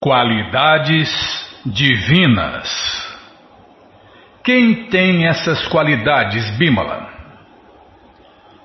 [0.00, 1.10] Qualidades
[1.66, 2.68] divinas.
[4.44, 7.08] Quem tem essas qualidades, Bimala?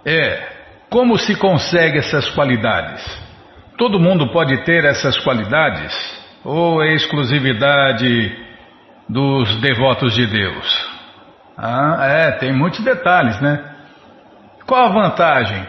[0.05, 0.47] É,
[0.91, 3.03] como se consegue essas qualidades?
[3.79, 5.91] Todo mundo pode ter essas qualidades?
[6.45, 8.37] Ou é exclusividade
[9.09, 10.91] dos devotos de Deus?
[11.57, 13.73] Ah, é, tem muitos detalhes, né?
[14.67, 15.65] Qual a vantagem?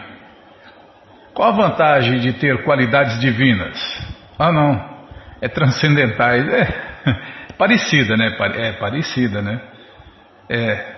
[1.33, 3.79] Qual a vantagem de ter qualidades divinas?
[4.37, 4.94] Ah, não
[5.45, 6.47] é transcendentais.
[6.47, 8.35] É parecida, né?
[8.55, 9.61] É parecida, né?
[10.49, 10.95] É.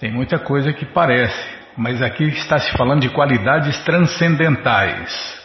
[0.00, 5.38] Tem muita coisa que parece, mas aqui está se falando de qualidades transcendentais.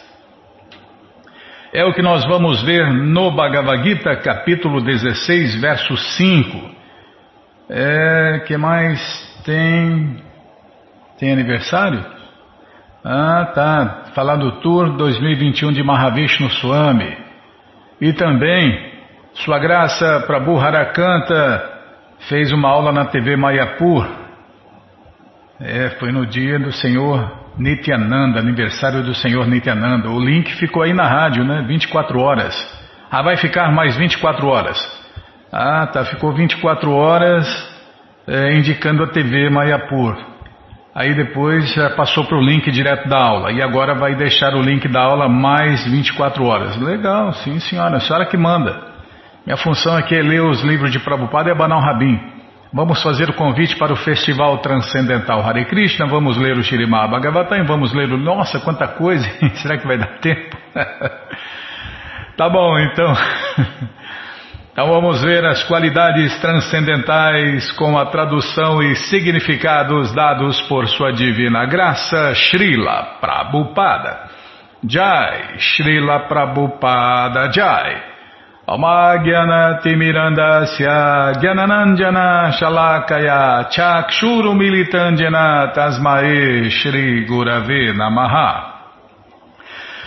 [1.74, 6.72] É o que nós vamos ver no Bhagavad Gita, capítulo 16, verso 5.
[7.70, 9.00] É, que mais
[9.44, 10.24] tem?
[11.20, 12.05] Tem aniversário?
[13.04, 14.04] Ah, tá.
[14.16, 17.25] Falar do Tour 2021 de Mahavishnu Swami.
[17.99, 18.94] E também,
[19.34, 21.71] Sua Graça Prabhu Harakanta
[22.27, 24.07] fez uma aula na TV Mayapur.
[25.60, 30.10] É, foi no dia do Senhor Nityananda, aniversário do Senhor Nityananda.
[30.10, 31.63] O link ficou aí na rádio, né?
[31.68, 32.54] 24 horas.
[33.10, 34.77] Ah, vai ficar mais 24 horas.
[35.52, 37.48] Ah, tá, ficou 24 horas
[38.27, 40.35] é, indicando a TV Mayapur.
[40.96, 43.51] Aí depois já passou para o link direto da aula.
[43.51, 46.77] E agora vai deixar o link da aula mais 24 horas.
[46.77, 48.96] Legal, sim senhora, a senhora que manda.
[49.46, 52.18] Minha função aqui é ler os livros de Prabhupada e abanar o.
[52.74, 57.65] Vamos fazer o convite para o Festival Transcendental Hare Krishna, vamos ler o Shirimá Bhagavatam,
[57.65, 58.18] vamos ler o...
[58.18, 59.30] Nossa, quanta coisa!
[59.62, 60.57] Será que vai dar tempo?
[62.37, 63.13] tá bom, então...
[64.75, 71.66] Então vamos ver as qualidades transcendentais com a tradução e significados dados por sua divina
[71.66, 74.19] graça, Srila Prabhupada.
[74.85, 78.03] Jai, Srila Prabhupada Jai.
[79.81, 88.75] Timirandasya Gyananandjana Shalakaya Chakshuru Militandjana Tasmae Shri Gurave Namaha.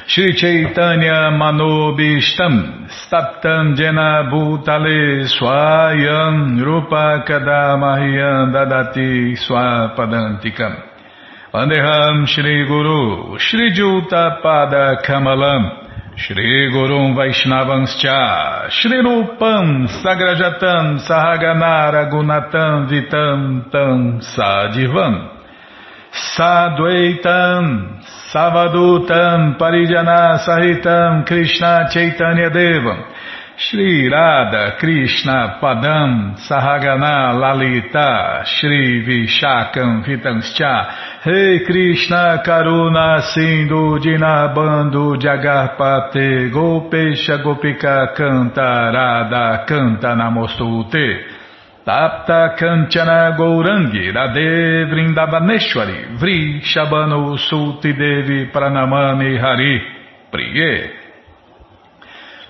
[0.08, 10.82] Shri Chaitanya Manobishtam Staptam Jena Bhutale Swayam Rupa Kadamahyam Dadati Swapadantikam
[11.52, 22.88] Vandeham Shri Guru Shri Juta Pada Kamalam Shri Gurum Vaishnavanscha Shri Rupam Sagrajatam Sahaganara Gunatam
[22.88, 25.34] Vitam Tam Sadivam
[26.10, 27.97] Sadvaitam
[28.32, 33.02] Savadutam Parijana Sahitam Krishna Chaitanya Devam.
[33.56, 46.52] Shri Radha Krishna Padam Sahagana Lalita Shri Vishakam Vitanscha Rei Krishna Karuna Sindhu Dinabando Jagarpate
[46.52, 51.37] Gopesha Gopika Canta Radha Canta Namostute
[51.88, 59.80] Tapta Kanchana Gourangi Radhe Vrindavaneshwari Vri Shabano Sulti Devi Pranamani Hari
[60.30, 60.90] Priye.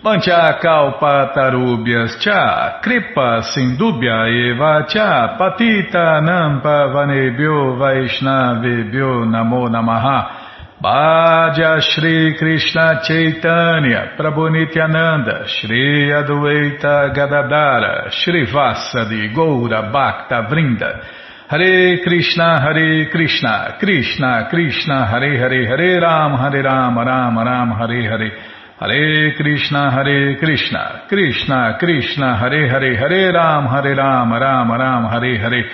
[0.02, 10.37] Mancha Kalpatarubhyas Cha Kripa Sindubhya Eva Cha Patita Nampa Vanebhyo Vaishnavebhyo Namo Namaha
[10.80, 21.02] Bhaja Shri Krishna Chaitanya Prabhu Nityananda Shri Adueita Gadadara Shri Vasadi Goura Bhakta Vrinda.
[21.48, 28.08] Hare Krishna Hare Krishna Krishna Krishna Hare Hare Hare Ram Hare Ram Ram Ram Hare
[28.08, 28.30] Hare.
[28.78, 35.38] Hare Krishna Hare Krishna Krishna Krishna Hare Hare Hare Ram Hare Ram Ram Ram Hare
[35.40, 35.64] Hare Hare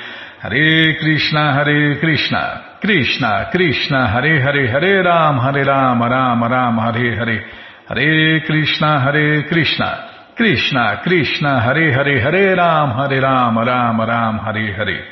[1.01, 7.45] Krishna Hare Krishna Krishna, Krishna, Hare Hare, Hare Ram, Hare Ram, Ram Ram, Hare Hare,
[7.89, 14.75] Hare Krishna, Hare Krishna, Krishna, Krishna, Hare Hare, Hare Ram, Hare Ram, Ram Ram, Hare
[14.77, 15.05] Hare.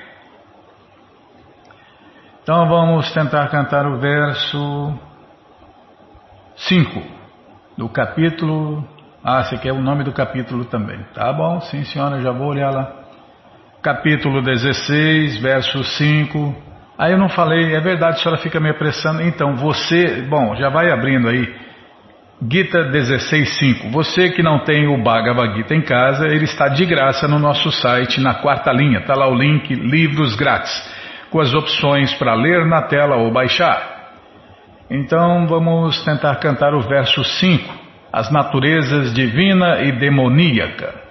[2.42, 4.98] Então vamos tentar cantar o verso
[6.56, 7.02] 5
[7.78, 8.86] do capítulo.
[9.24, 11.02] Ah, esse aqui é o nome do capítulo também.
[11.14, 13.01] Tá bom, sim senhora, já vou olhar lá.
[13.82, 16.54] Capítulo 16, verso 5.
[16.96, 19.20] Aí eu não falei, é verdade, a senhora fica me apressando.
[19.22, 21.52] Então, você, bom, já vai abrindo aí.
[22.48, 23.90] Gita 16.5.
[23.90, 27.72] Você que não tem o Bhagavad Gita em casa, ele está de graça no nosso
[27.72, 29.00] site, na quarta linha.
[29.00, 30.72] Está lá o link Livros Grátis,
[31.28, 34.12] com as opções para ler na tela ou baixar.
[34.88, 37.74] Então vamos tentar cantar o verso 5.
[38.12, 41.01] As naturezas divina e demoníaca.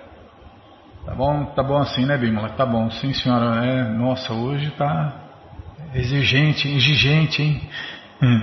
[1.05, 1.45] Tá bom?
[1.45, 2.49] Tá bom assim, né, Bímola?
[2.49, 3.65] Tá bom, sim, senhora.
[3.65, 5.13] É, nossa, hoje tá
[5.93, 7.61] Exigente, exigente, hein?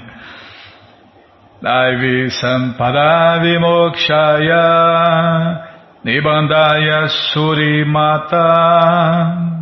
[1.62, 4.60] Daivi Sampada Vimokshaya
[6.04, 8.36] Nibandaya Surimata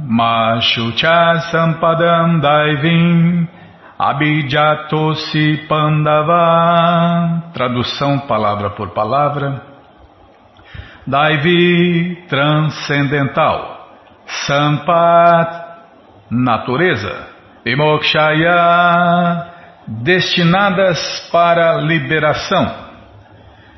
[0.04, 3.48] Mashucha Sampadam Daivim
[3.98, 9.75] Abhijatosi Pandava Tradução palavra por palavra
[11.06, 13.88] Daivi Transcendental
[14.26, 15.66] Sampat
[16.30, 17.36] Natureza
[17.66, 19.56] Vimokshaya
[19.88, 22.86] destinadas para liberação.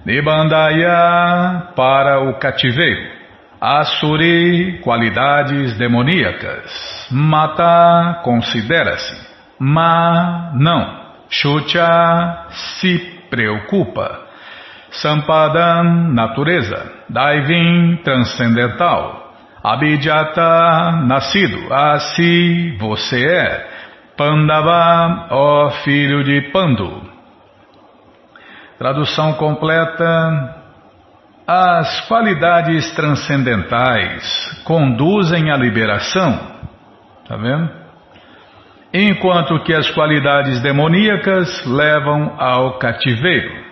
[0.05, 3.17] Nibandaya para o cativeiro.
[3.59, 7.09] Asuri, qualidades demoníacas.
[7.11, 9.27] Mata, considera-se.
[9.59, 11.15] Ma, não.
[11.31, 12.99] Shucha, se
[13.31, 14.28] preocupa.
[14.91, 16.93] Sampadam, natureza.
[17.09, 19.33] Daivin, transcendental.
[19.63, 21.73] Abhijata, nascido.
[21.73, 23.69] Assim você é.
[24.17, 27.03] Pandava, ó filho de Pandu.
[28.79, 30.55] Tradução completa.
[31.47, 36.39] As qualidades transcendentais conduzem à liberação.
[37.23, 37.71] Está vendo?
[38.93, 43.68] Enquanto que as qualidades demoníacas levam ao cativeiro.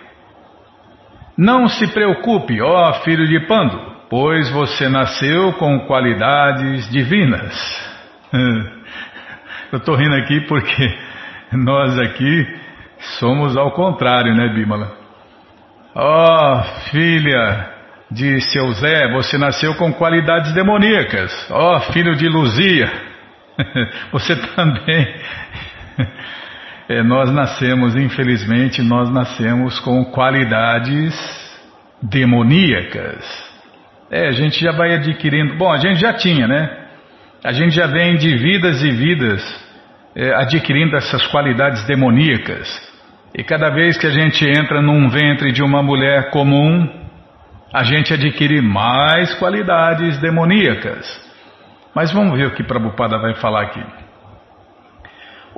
[1.37, 3.79] Não se preocupe, ó filho de Pando,
[4.09, 7.53] pois você nasceu com qualidades divinas.
[9.71, 10.97] Eu estou rindo aqui porque
[11.51, 12.47] nós aqui
[13.19, 14.91] somos ao contrário, né, Bímola?
[15.93, 17.69] Ó filha
[18.09, 21.31] de seu Zé, você nasceu com qualidades demoníacas.
[21.51, 22.91] Ó filho de Luzia,
[24.11, 25.15] você também.
[26.89, 31.13] É, nós nascemos, infelizmente, nós nascemos com qualidades
[32.01, 33.25] demoníacas.
[34.09, 35.57] É, a gente já vai adquirindo.
[35.57, 36.85] Bom, a gente já tinha, né?
[37.43, 39.67] A gente já vem de vidas e vidas
[40.15, 42.67] é, adquirindo essas qualidades demoníacas.
[43.35, 46.87] E cada vez que a gente entra num ventre de uma mulher comum,
[47.73, 51.05] a gente adquire mais qualidades demoníacas.
[51.93, 54.06] Mas vamos ver o que Prabhupada vai falar aqui.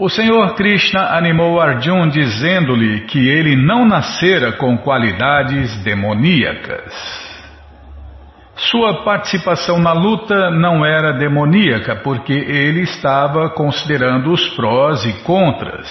[0.01, 6.93] O Senhor Krishna animou Arjun dizendo-lhe que ele não nascera com qualidades demoníacas.
[8.55, 15.89] Sua participação na luta não era demoníaca, porque ele estava considerando os prós e contras.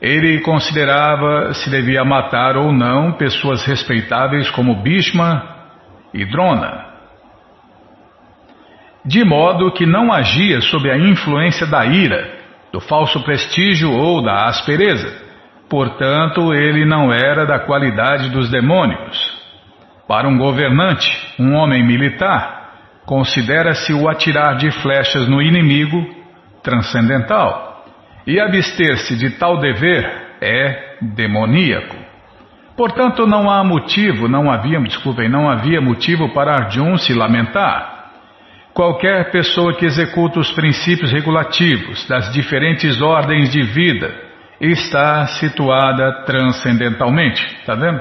[0.00, 5.42] Ele considerava se devia matar ou não pessoas respeitáveis como Bhishma
[6.14, 6.86] e Drona.
[9.04, 12.39] De modo que não agia sob a influência da ira,
[12.72, 15.30] do falso prestígio ou da aspereza.
[15.68, 19.38] Portanto, ele não era da qualidade dos demônios.
[20.08, 21.08] Para um governante,
[21.38, 22.60] um homem militar,
[23.06, 26.04] considera-se o atirar de flechas no inimigo
[26.62, 27.84] transcendental.
[28.26, 30.04] E abster-se de tal dever
[30.40, 31.96] é demoníaco.
[32.76, 37.99] Portanto, não há motivo, não havia, desculpem, não havia motivo para Arjun se lamentar.
[38.80, 44.10] Qualquer pessoa que executa os princípios regulativos das diferentes ordens de vida
[44.58, 47.44] está situada transcendentalmente.
[47.60, 48.00] Está vendo?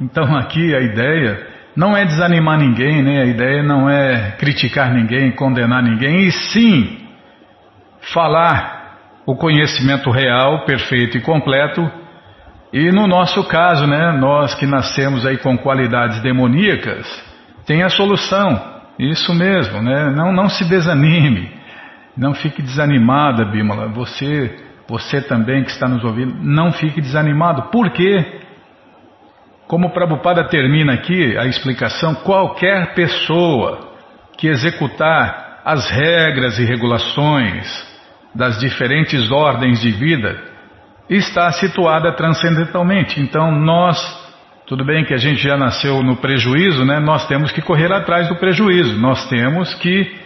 [0.00, 3.20] Então aqui a ideia não é desanimar ninguém, né?
[3.20, 7.06] a ideia não é criticar ninguém, condenar ninguém, e sim
[8.14, 11.86] falar o conhecimento real, perfeito e completo.
[12.72, 17.06] E no nosso caso, né, nós que nascemos aí com qualidades demoníacas,
[17.66, 18.71] tem a solução.
[18.98, 20.10] Isso mesmo, né?
[20.10, 21.50] Não, não se desanime,
[22.16, 23.88] não fique desanimada, Bímola.
[23.88, 24.54] Você,
[24.88, 27.70] você também que está nos ouvindo, não fique desanimado.
[27.70, 28.40] Por quê?
[29.66, 33.92] Como o Prabhupada termina aqui a explicação, qualquer pessoa
[34.36, 37.92] que executar as regras e regulações
[38.34, 40.38] das diferentes ordens de vida
[41.08, 43.20] está situada transcendentalmente.
[43.20, 43.98] Então nós,
[44.66, 47.00] tudo bem que a gente já nasceu no prejuízo, né?
[47.00, 48.98] Nós temos que correr atrás do prejuízo.
[48.98, 50.22] Nós temos que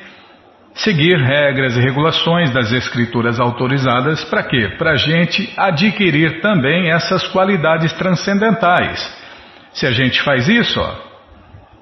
[0.75, 4.75] seguir regras e regulações das escrituras autorizadas para quê?
[4.77, 9.01] Para a gente adquirir também essas qualidades transcendentais.
[9.73, 10.95] Se a gente faz isso, ó,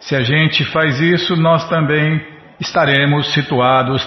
[0.01, 2.25] se a gente faz isso, nós também
[2.61, 4.07] estaremos situados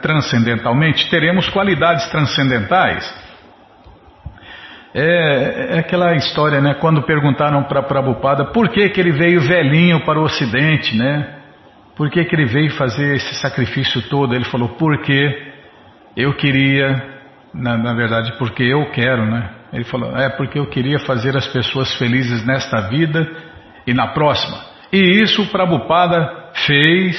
[0.00, 3.23] transcendentalmente, teremos qualidades transcendentais.
[4.94, 6.74] É, é, aquela história, né?
[6.74, 11.40] Quando perguntaram para Prabhupada por que, que ele veio velhinho para o Ocidente, né?
[11.96, 14.34] Por que, que ele veio fazer esse sacrifício todo?
[14.34, 15.52] Ele falou, porque
[16.16, 17.20] eu queria,
[17.52, 19.50] na, na verdade, porque eu quero, né?
[19.72, 23.28] Ele falou: É porque eu queria fazer as pessoas felizes nesta vida
[23.84, 24.56] e na próxima.
[24.92, 27.16] E isso o Prabhupada fez,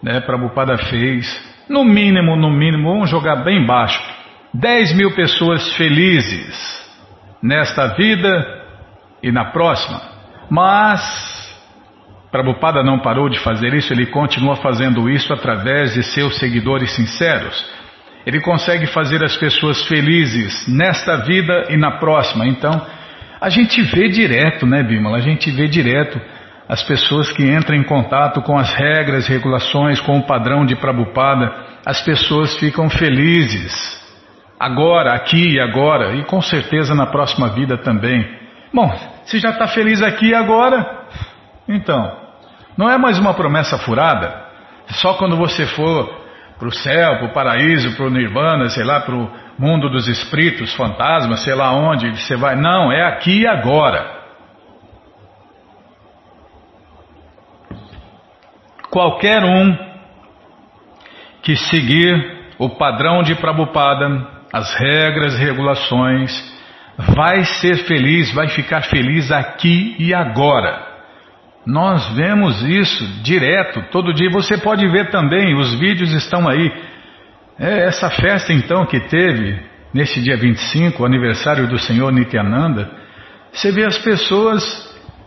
[0.00, 0.20] né?
[0.20, 1.26] Prabhupada fez,
[1.68, 4.00] no mínimo, no mínimo, vamos jogar bem baixo:
[4.60, 6.54] 10 mil pessoas felizes
[7.42, 8.64] nesta vida
[9.22, 10.00] e na próxima.
[10.50, 11.46] Mas
[12.30, 17.70] Prabhupada não parou de fazer isso, ele continua fazendo isso através de seus seguidores sinceros.
[18.26, 22.46] Ele consegue fazer as pessoas felizes nesta vida e na próxima.
[22.46, 22.84] Então,
[23.40, 25.18] a gente vê direto, né, Bimala?
[25.18, 26.20] A gente vê direto
[26.68, 31.52] as pessoas que entram em contato com as regras, regulações, com o padrão de Prabhupada.
[31.84, 34.05] As pessoas ficam felizes.
[34.58, 38.26] Agora, aqui e agora, e com certeza na próxima vida também.
[38.72, 38.90] Bom,
[39.24, 41.04] se já está feliz aqui e agora,
[41.68, 42.16] então,
[42.76, 44.44] não é mais uma promessa furada.
[44.88, 46.24] Só quando você for
[46.58, 50.08] para o céu, para o paraíso, para o nirvana, sei lá, para o mundo dos
[50.08, 52.56] espíritos, fantasmas, sei lá onde você vai.
[52.56, 54.16] Não, é aqui e agora.
[58.90, 59.76] Qualquer um
[61.42, 66.32] que seguir o padrão de Prabhupada, as regras e regulações,
[66.96, 70.84] vai ser feliz, vai ficar feliz aqui e agora.
[71.66, 74.30] Nós vemos isso direto, todo dia.
[74.30, 76.72] Você pode ver também, os vídeos estão aí.
[77.58, 79.60] É essa festa então que teve
[79.92, 82.90] nesse dia 25, o aniversário do Senhor Nityananda,
[83.52, 84.62] você vê as pessoas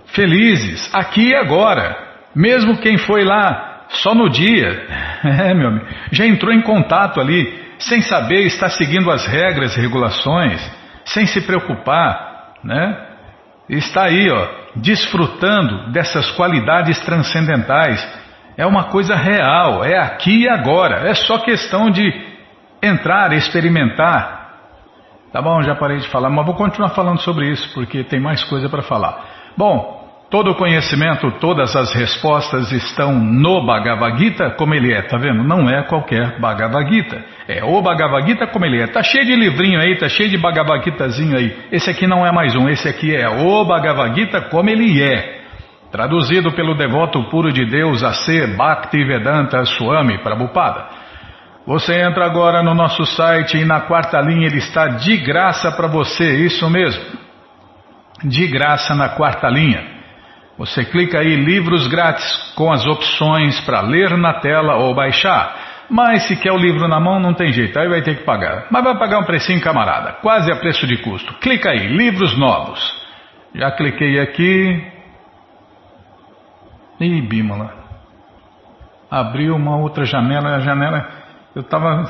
[0.07, 1.95] felizes, aqui e agora.
[2.35, 4.85] Mesmo quem foi lá só no dia,
[5.23, 9.81] é, meu amigo, já entrou em contato ali, sem saber, está seguindo as regras e
[9.81, 10.61] regulações,
[11.05, 13.07] sem se preocupar, né?
[13.69, 18.05] Está aí, ó, desfrutando dessas qualidades transcendentais.
[18.57, 21.07] É uma coisa real, é aqui e agora.
[21.07, 22.11] É só questão de
[22.81, 24.39] entrar, experimentar.
[25.31, 28.43] Tá bom, já parei de falar, mas vou continuar falando sobre isso porque tem mais
[28.43, 29.23] coisa para falar.
[29.55, 29.98] Bom,
[30.29, 35.43] Todo o conhecimento, todas as respostas estão no Bhagavad Gita como ele é, tá vendo?
[35.43, 37.25] Não é qualquer Bhagavad Gita.
[37.47, 38.85] É o Bhagavad Gita como ele é.
[38.85, 41.57] Tá cheio de livrinho aí, tá cheio de Bhagavad Gitazinho aí.
[41.71, 45.39] Esse aqui não é mais um, esse aqui é o Bhagavad Gita como ele é.
[45.91, 50.89] Traduzido pelo devoto puro de Deus a ser Bhaktivedanta Swami Prabhupada.
[51.65, 55.87] Você entra agora no nosso site e na quarta linha ele está de graça para
[55.87, 57.03] você, isso mesmo.
[58.23, 59.98] De graça na quarta linha.
[60.59, 65.85] Você clica aí livros grátis com as opções para ler na tela ou baixar.
[65.89, 68.67] Mas se quer o livro na mão, não tem jeito, aí vai ter que pagar.
[68.69, 71.33] Mas vai pagar um precinho, camarada, quase a preço de custo.
[71.35, 72.79] Clica aí, livros novos.
[73.55, 74.85] Já cliquei aqui.
[76.99, 77.73] Ih, Bímola.
[79.09, 81.09] Abriu uma outra janela, a janela.
[81.55, 82.03] Eu estava.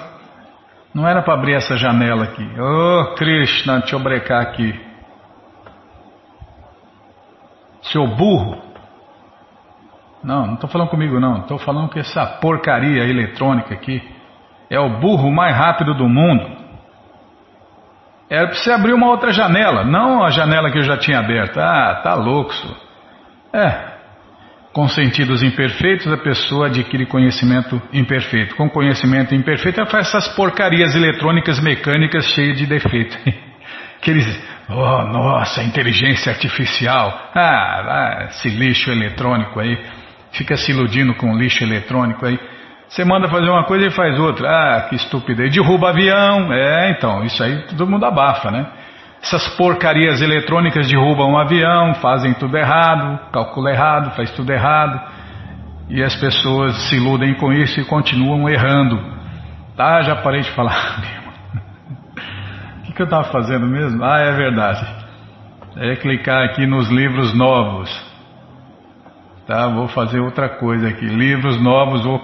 [0.91, 2.49] Não era para abrir essa janela aqui.
[2.59, 4.88] Ô oh, Krishna, deixa eu brecar aqui.
[7.81, 8.61] Seu burro.
[10.23, 11.39] Não, não estou falando comigo não.
[11.41, 14.01] Estou falando que essa porcaria eletrônica aqui
[14.69, 16.59] é o burro mais rápido do mundo.
[18.29, 21.61] Era para você abrir uma outra janela, não a janela que eu já tinha aberta.
[21.61, 22.53] Ah, tá louco.
[22.53, 22.77] Senhor.
[23.51, 23.89] É.
[24.71, 28.55] Com sentidos imperfeitos, a pessoa adquire conhecimento imperfeito.
[28.55, 33.17] Com conhecimento imperfeito, ela faz essas porcarias eletrônicas mecânicas cheias de defeito.
[33.97, 34.25] Aqueles
[34.71, 37.31] Oh, nossa, inteligência artificial.
[37.33, 39.83] Ah, ah, esse lixo eletrônico aí.
[40.31, 42.39] Fica se iludindo com lixo eletrônico aí.
[42.87, 44.47] Você manda fazer uma coisa e faz outra.
[44.47, 45.51] Ah, que estupidez.
[45.51, 46.53] Derruba avião.
[46.53, 48.67] É, então, isso aí todo mundo abafa, né?
[49.23, 55.01] Essas porcarias eletrônicas derrubam um avião, fazem tudo errado, calcula errado, faz tudo errado.
[55.89, 59.01] E as pessoas se iludem com isso e continuam errando.
[59.75, 61.01] Tá, já parei de falar.
[62.99, 64.03] que eu estava fazendo mesmo?
[64.03, 64.85] Ah, é verdade.
[65.77, 67.89] É clicar aqui nos livros novos.
[69.47, 71.05] Tá, vou fazer outra coisa aqui.
[71.05, 72.21] Livros novos, vou,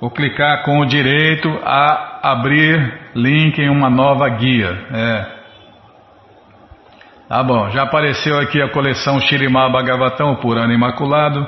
[0.00, 4.86] vou clicar com o direito a abrir link em uma nova guia.
[4.90, 5.26] É.
[7.28, 11.46] Tá bom, já apareceu aqui a coleção Shirimá Bhagavatam, Purana Imaculado.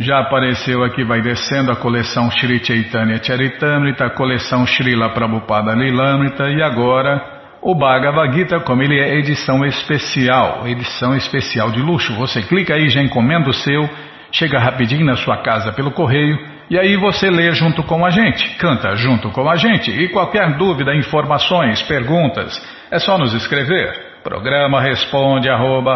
[0.00, 6.48] Já apareceu aqui, vai descendo a coleção Shri Chaitanya Charitamrita, a coleção Srila Prabhupada Lilamrita
[6.48, 7.22] e agora
[7.60, 12.14] o Bhagavad Gita, como ele é edição especial, edição especial de luxo.
[12.14, 13.90] Você clica aí, já encomenda o seu,
[14.32, 16.38] chega rapidinho na sua casa pelo correio
[16.70, 19.90] e aí você lê junto com a gente, canta junto com a gente.
[19.90, 22.58] E qualquer dúvida, informações, perguntas,
[22.90, 24.22] é só nos escrever.
[24.24, 25.94] Programa responde arroba,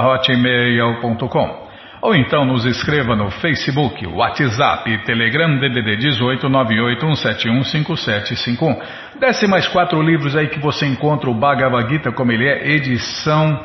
[2.05, 8.79] ou então nos escreva no Facebook, WhatsApp, Telegram, DDD 18 981715751.
[9.19, 13.59] Desce mais quatro livros aí que você encontra o Bhagavad Gita como ele é, edição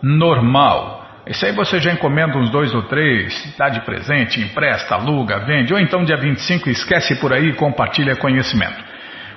[0.00, 1.04] normal.
[1.26, 5.74] Esse aí você já encomenda uns dois ou três, dá de presente, empresta, aluga, vende,
[5.74, 8.80] ou então dia 25 esquece por aí e compartilha conhecimento.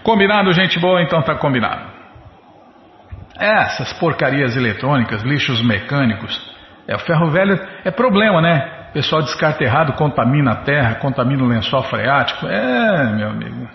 [0.03, 1.01] Combinado, gente boa?
[1.01, 1.95] Então tá combinado.
[3.39, 6.54] Essas porcarias eletrônicas, lixos mecânicos.
[6.87, 8.87] É, o ferro velho é problema, né?
[8.89, 12.47] O pessoal descarta errado, contamina a terra, contamina o lençol freático.
[12.47, 13.67] É, meu amigo.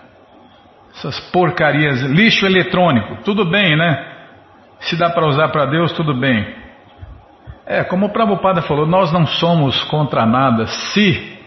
[0.95, 4.07] Essas porcarias, lixo eletrônico, tudo bem, né?
[4.81, 6.55] Se dá para usar para Deus, tudo bem.
[7.65, 11.39] É, como o Prabhupada falou, nós não somos contra nada se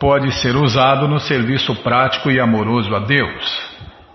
[0.00, 3.70] pode ser usado no serviço prático e amoroso a Deus.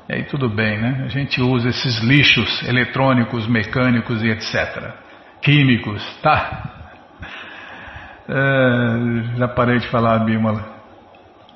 [0.10, 1.04] E aí tudo bem, né?
[1.06, 4.94] A gente usa esses lixos eletrônicos, mecânicos e etc.
[5.42, 6.75] Químicos, tá?
[8.28, 10.76] É, já parei de falar, Bímola.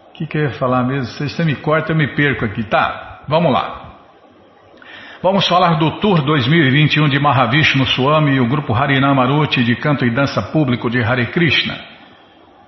[0.10, 1.06] O que, que eu ia falar mesmo?
[1.06, 2.64] Se você me corta, eu me perco aqui.
[2.64, 3.90] Tá, vamos lá.
[5.22, 10.14] Vamos falar do Tour 2021 de Mahavishnu Swami e o grupo Harinamaruti de canto e
[10.14, 11.78] dança público de Hare Krishna.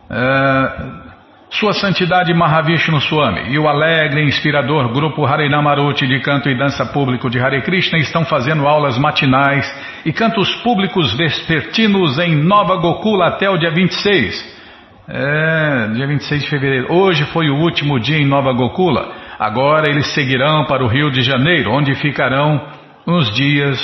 [0.09, 1.10] É,
[1.51, 6.85] sua Santidade Mahavishnu Swami e o alegre e inspirador grupo Harinamaruti de canto e dança
[6.85, 9.65] público de Hare Krishna estão fazendo aulas matinais
[10.05, 14.61] e cantos públicos vespertinos em Nova Gokula até o dia 26.
[15.09, 16.93] É, dia 26 de fevereiro.
[16.93, 19.11] Hoje foi o último dia em Nova Gokula.
[19.37, 22.61] Agora eles seguirão para o Rio de Janeiro, onde ficarão
[23.05, 23.77] nos dias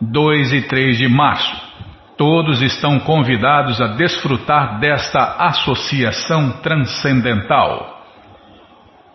[0.00, 1.67] 2 e 3 de março.
[2.18, 8.02] Todos estão convidados a desfrutar desta associação transcendental.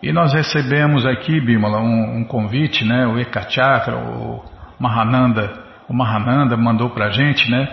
[0.02, 3.06] E nós recebemos aqui, Bimala, um, um convite, né?
[3.06, 4.42] O Ekachakra, o
[4.80, 5.52] Mahananda,
[5.88, 7.68] o Mahananda mandou para a gente, né?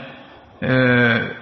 [0.62, 1.36] É,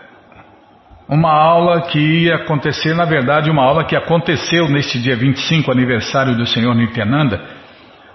[1.10, 6.38] uma aula que ia acontecer, na verdade, uma aula que aconteceu neste dia 25, aniversário
[6.38, 7.59] do Senhor Nityananda,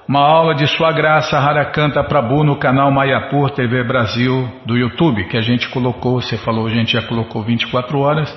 [0.07, 5.37] uma aula de Sua Graça Harakanta Prabhu no canal Mayapur TV Brasil do YouTube, que
[5.37, 8.31] a gente colocou, você falou, a gente já colocou 24 horas,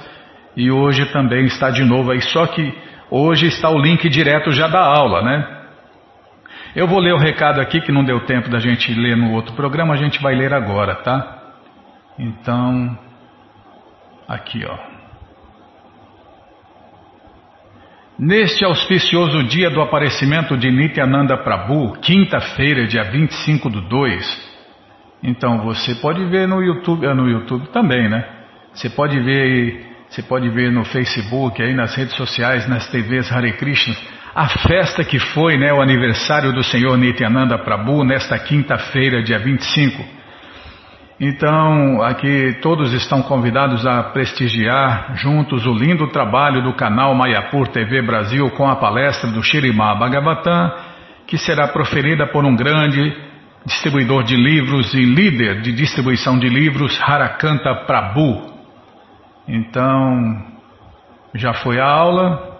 [0.55, 2.73] e hoje também está de novo aí, só que
[3.11, 5.57] hoje está o link direto já da aula, né?
[6.73, 9.53] Eu vou ler o recado aqui, que não deu tempo da gente ler no outro
[9.53, 11.37] programa, a gente vai ler agora, tá?
[12.17, 12.97] Então,
[14.27, 14.96] aqui ó.
[18.19, 24.57] Neste auspicioso dia do aparecimento de Nityananda Prabhu, quinta-feira, dia 25 do 2,
[25.21, 28.27] então você pode ver no YouTube, ah, no YouTube também, né?
[28.73, 33.53] Você pode ver, você pode ver no Facebook, aí nas redes sociais, nas TVs Hare
[33.53, 33.95] Krishna,
[34.33, 40.16] a festa que foi, né, o aniversário do Senhor Nityananda Prabhu nesta quinta-feira, dia 25.
[41.19, 48.03] Então, aqui todos estão convidados a prestigiar juntos o lindo trabalho do canal Mayapur TV
[48.03, 50.71] Brasil com a palestra do Shirimá Bhagavatam,
[51.25, 53.15] que será proferida por um grande
[53.65, 58.53] distribuidor de livros e líder de distribuição de livros, Harakanta Prabhu.
[59.47, 60.45] Então,
[61.33, 62.56] já foi a aula,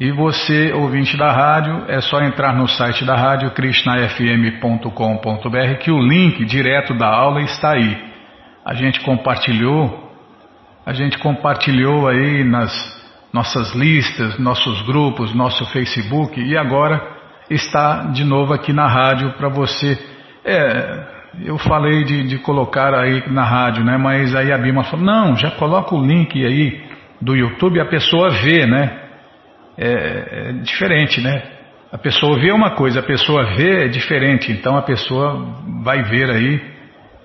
[0.00, 5.98] e você, ouvinte da rádio, é só entrar no site da rádio krishnafm.com.br que o
[5.98, 7.98] link direto da aula está aí.
[8.64, 10.08] A gente compartilhou,
[10.86, 12.70] a gente compartilhou aí nas
[13.32, 17.02] nossas listas, nossos grupos, nosso Facebook e agora
[17.50, 19.98] está de novo aqui na rádio para você.
[20.44, 21.06] É,
[21.44, 23.96] eu falei de, de, colocar aí na rádio, né?
[23.96, 26.80] Mas aí a Bima falou, não, já coloca o link aí
[27.20, 29.07] do YouTube, a pessoa vê, né?
[29.78, 31.40] É, é diferente, né?
[31.90, 36.28] A pessoa vê uma coisa, a pessoa vê é diferente, então a pessoa vai ver
[36.28, 36.60] aí.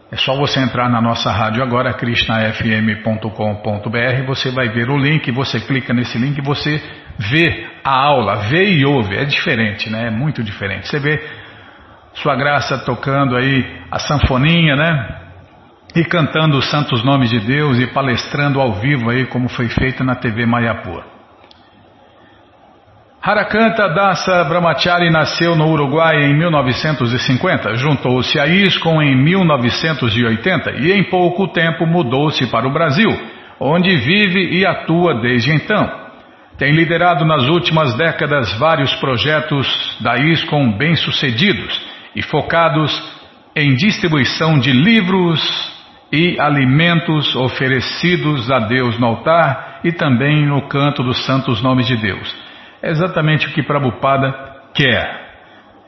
[0.09, 5.59] É só você entrar na nossa rádio agora, krishnafm.com.br, você vai ver o link, você
[5.59, 6.79] clica nesse link e você
[7.17, 9.17] vê a aula, vê e ouve.
[9.17, 10.07] É diferente, né?
[10.07, 10.87] É muito diferente.
[10.87, 11.19] Você vê
[12.13, 15.19] sua graça tocando aí a sanfoninha, né?
[15.95, 20.03] E cantando os santos nomes de Deus e palestrando ao vivo aí, como foi feito
[20.03, 21.12] na TV Mayapur.
[23.25, 31.05] Harakanta Dasa Brahmachari nasceu no Uruguai em 1950, juntou-se a ISCOM em 1980 e em
[31.05, 33.07] pouco tempo mudou-se para o Brasil,
[33.61, 35.89] onde vive e atua desde então.
[36.57, 41.81] Tem liderado nas últimas décadas vários projetos da ISCOM bem-sucedidos
[42.13, 42.91] e focados
[43.55, 45.39] em distribuição de livros
[46.11, 51.95] e alimentos oferecidos a Deus no altar e também no canto dos santos nomes de
[51.95, 52.42] Deus.
[52.83, 54.35] É exatamente o que Prabhupada
[54.73, 55.23] quer.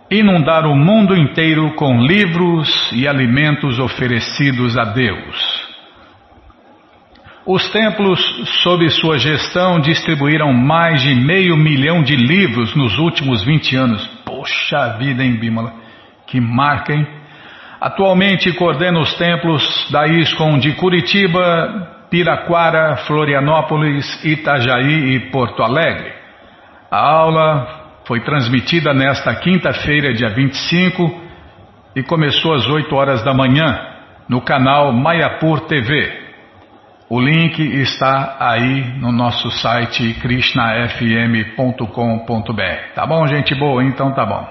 [0.09, 5.65] Inundar o mundo inteiro com livros e alimentos oferecidos a Deus.
[7.45, 8.19] Os templos,
[8.63, 14.07] sob sua gestão, distribuíram mais de meio milhão de livros nos últimos 20 anos.
[14.23, 15.73] Poxa vida, hein, Bímola?
[16.25, 17.05] Que marca, hein?
[17.81, 26.14] Atualmente coordena os templos da ISCOM de Curitiba, Piraquara, Florianópolis, Itajaí e Porto Alegre.
[26.89, 31.21] A aula foi transmitida nesta quinta-feira, dia 25,
[31.95, 33.95] e começou às 8 horas da manhã
[34.29, 36.25] no canal Mayapur TV.
[37.09, 42.93] O link está aí no nosso site krishnafm.com.br.
[42.95, 43.83] Tá bom, gente boa?
[43.83, 44.47] Então tá bom.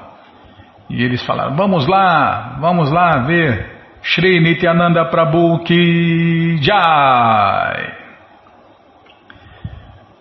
[0.89, 7.93] E eles falaram: vamos lá, vamos lá ver Shri Nityananda Prabhu Ki Jai.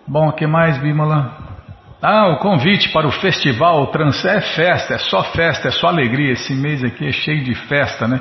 [0.06, 1.43] Bom, o que mais, Bimala?
[2.06, 6.32] Ah, o convite para o festival Trans é festa, é só festa, é só alegria.
[6.32, 8.20] Esse mês aqui é cheio de festa, né?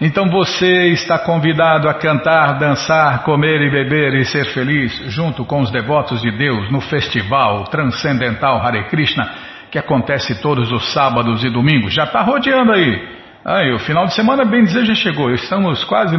[0.00, 5.60] Então você está convidado a cantar, dançar, comer e beber e ser feliz junto com
[5.60, 9.30] os devotos de Deus no festival transcendental Hare Krishna
[9.70, 11.92] que acontece todos os sábados e domingos.
[11.92, 13.06] Já está rodeando aí.
[13.44, 15.30] Aí, o final de semana, bem dizer, já chegou.
[15.30, 16.16] Estamos quase.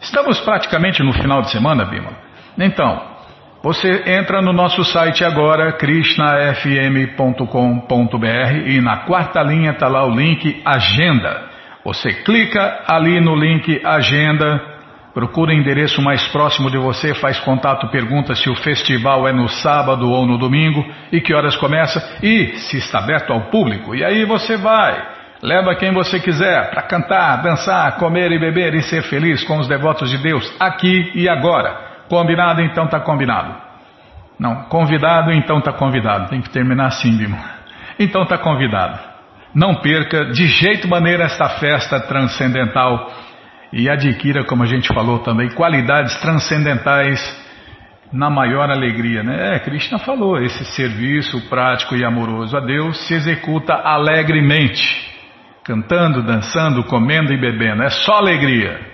[0.00, 2.12] Estamos praticamente no final de semana, Bima.
[2.58, 3.09] Então,
[3.62, 10.62] você entra no nosso site agora, krishnafm.com.br e na quarta linha está lá o link
[10.64, 11.50] Agenda.
[11.84, 14.62] Você clica ali no link Agenda,
[15.12, 19.46] procura o endereço mais próximo de você, faz contato, pergunta se o festival é no
[19.46, 23.94] sábado ou no domingo e que horas começa e se está aberto ao público.
[23.94, 25.06] E aí você vai.
[25.42, 29.68] Leva quem você quiser para cantar, dançar, comer e beber e ser feliz com os
[29.68, 31.89] devotos de Deus aqui e agora.
[32.10, 32.60] Combinado?
[32.60, 33.54] Então está combinado.
[34.38, 36.28] Não, convidado, então está convidado.
[36.28, 37.38] Tem que terminar assim, Bimo.
[37.98, 38.98] Então está convidado.
[39.54, 43.10] Não perca de jeito maneira esta festa transcendental
[43.72, 47.20] e adquira, como a gente falou também, qualidades transcendentais
[48.12, 49.22] na maior alegria.
[49.22, 49.54] Né?
[49.54, 55.08] É, Krishna falou, esse serviço prático e amoroso a Deus se executa alegremente
[55.62, 57.84] cantando, dançando, comendo e bebendo.
[57.84, 58.89] É só alegria.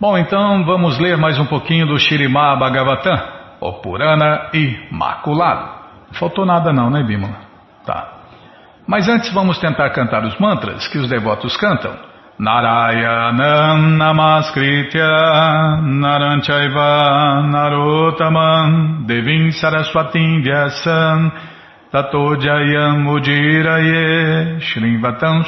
[0.00, 3.20] Bom, então vamos ler mais um pouquinho do Shirimá Bhagavatam,
[3.60, 5.78] o Purana Imaculado.
[6.08, 7.36] Não faltou nada não, né, Bímola?
[7.84, 8.08] Tá.
[8.86, 11.94] Mas antes vamos tentar cantar os mantras que os devotos cantam.
[12.38, 21.30] Narayanam Namaskritya Naranchaiva Narotaman Devim Saraswatim Vyasam
[21.92, 23.04] Tato Jayam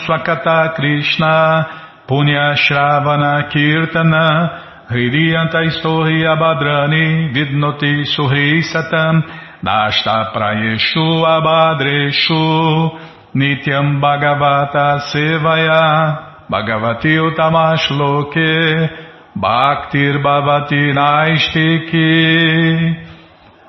[0.04, 9.22] Swakata Krishna Punya Shravana Kirtana Hridiyanta Istori Abhadrani Vidnoti Suhi Satam
[9.62, 12.90] Nashta Prayeshu Abhadreshu
[13.34, 18.90] Nityam Bhagavata Sevaya Bhagavati Utamash Loke
[19.36, 22.12] Bhaktir Bhavati Naistiki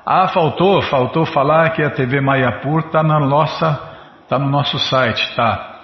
[0.04, 3.80] ah, faltou, faltou falar que a TV Mayapur está na nossa,
[4.28, 5.80] tá no nosso site, tá?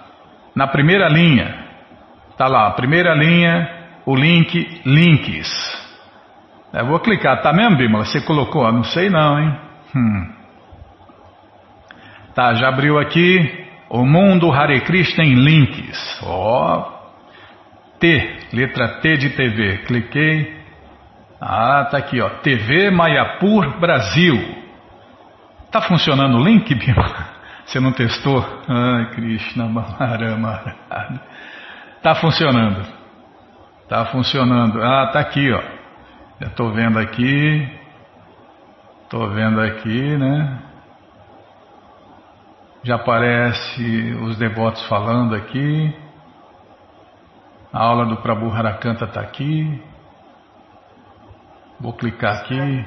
[0.54, 1.69] Na primeira linha,
[2.40, 3.68] tá lá, primeira linha,
[4.06, 5.50] o link links.
[6.72, 8.06] Eu vou clicar, tá mesmo, Bímola?
[8.06, 8.72] Você colocou?
[8.72, 9.60] Não sei não, hein?
[9.94, 10.32] Hum.
[12.34, 16.22] Tá, já abriu aqui o Mundo Hare Krishna em links.
[16.24, 17.98] Ó, oh.
[17.98, 19.84] T, letra T de TV.
[19.84, 20.60] Cliquei.
[21.38, 22.30] Ah, tá aqui, ó.
[22.40, 24.38] TV Mayapur Brasil.
[25.70, 27.04] Tá funcionando o link, Bima?
[27.66, 28.42] Você não testou?
[28.66, 30.62] Ai, Krishna Maharama.
[32.02, 32.86] Tá funcionando.
[33.88, 34.82] Tá funcionando.
[34.82, 35.60] Ah, tá aqui, ó.
[36.40, 37.78] Já tô vendo aqui.
[39.10, 40.62] Tô vendo aqui, né?
[42.82, 45.94] Já aparece os devotos falando aqui.
[47.70, 49.82] A aula do Prabhu Harakanta está aqui.
[51.78, 52.84] Vou clicar aqui.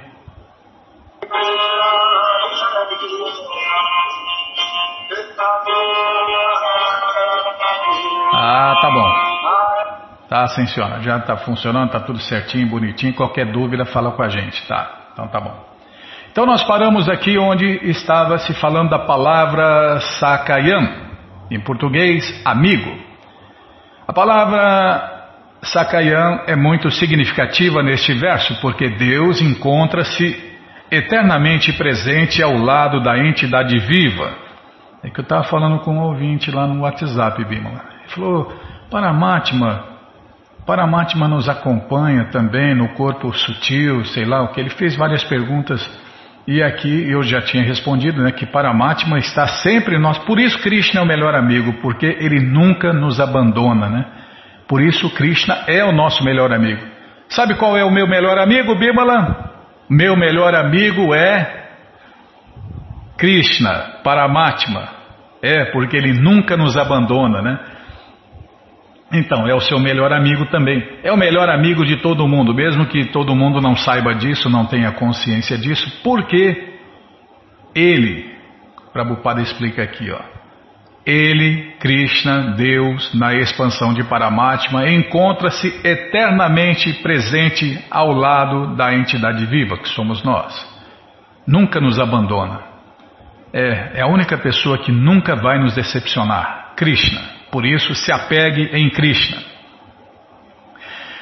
[8.46, 9.10] Ah, tá bom.
[10.28, 11.02] Tá, sim, senhora.
[11.02, 13.14] Já tá funcionando, tá tudo certinho, bonitinho.
[13.14, 15.12] Qualquer dúvida, fala com a gente, tá?
[15.14, 15.56] Então tá bom.
[16.30, 20.90] Então nós paramos aqui onde estava se falando da palavra Sakayam,
[21.50, 22.94] em português, amigo.
[24.06, 25.30] A palavra
[25.62, 30.52] Sakayam é muito significativa neste verso porque Deus encontra-se
[30.92, 34.34] eternamente presente ao lado da entidade viva.
[35.02, 37.93] É que eu estava falando com um ouvinte lá no WhatsApp, Bimala.
[38.04, 38.54] Ele falou:
[38.90, 39.86] Paramatma,
[40.66, 44.60] Paramatma nos acompanha também no corpo sutil, sei lá o que.
[44.60, 45.82] Ele fez várias perguntas
[46.48, 50.18] e aqui eu já tinha respondido né, que Paramatma está sempre nós.
[50.20, 54.06] Por isso Krishna é o melhor amigo, porque ele nunca nos abandona, né?
[54.68, 56.82] Por isso, Krishna é o nosso melhor amigo.
[57.30, 59.52] Sabe qual é o meu melhor amigo, Bimala?
[59.90, 61.66] Meu melhor amigo é
[63.18, 64.88] Krishna, Paramatma.
[65.42, 67.60] É, porque ele nunca nos abandona, né?
[69.14, 70.84] Então, é o seu melhor amigo também.
[71.04, 74.66] É o melhor amigo de todo mundo, mesmo que todo mundo não saiba disso, não
[74.66, 76.74] tenha consciência disso, porque
[77.76, 78.34] ele,
[78.92, 80.20] Prabhupada explica aqui, ó.
[81.06, 89.78] Ele, Krishna, Deus, na expansão de Paramatma, encontra-se eternamente presente ao lado da entidade viva,
[89.78, 90.54] que somos nós.
[91.46, 92.62] Nunca nos abandona.
[93.52, 96.72] É, é a única pessoa que nunca vai nos decepcionar.
[96.76, 97.33] Krishna.
[97.54, 99.38] Por isso, se apegue em Krishna.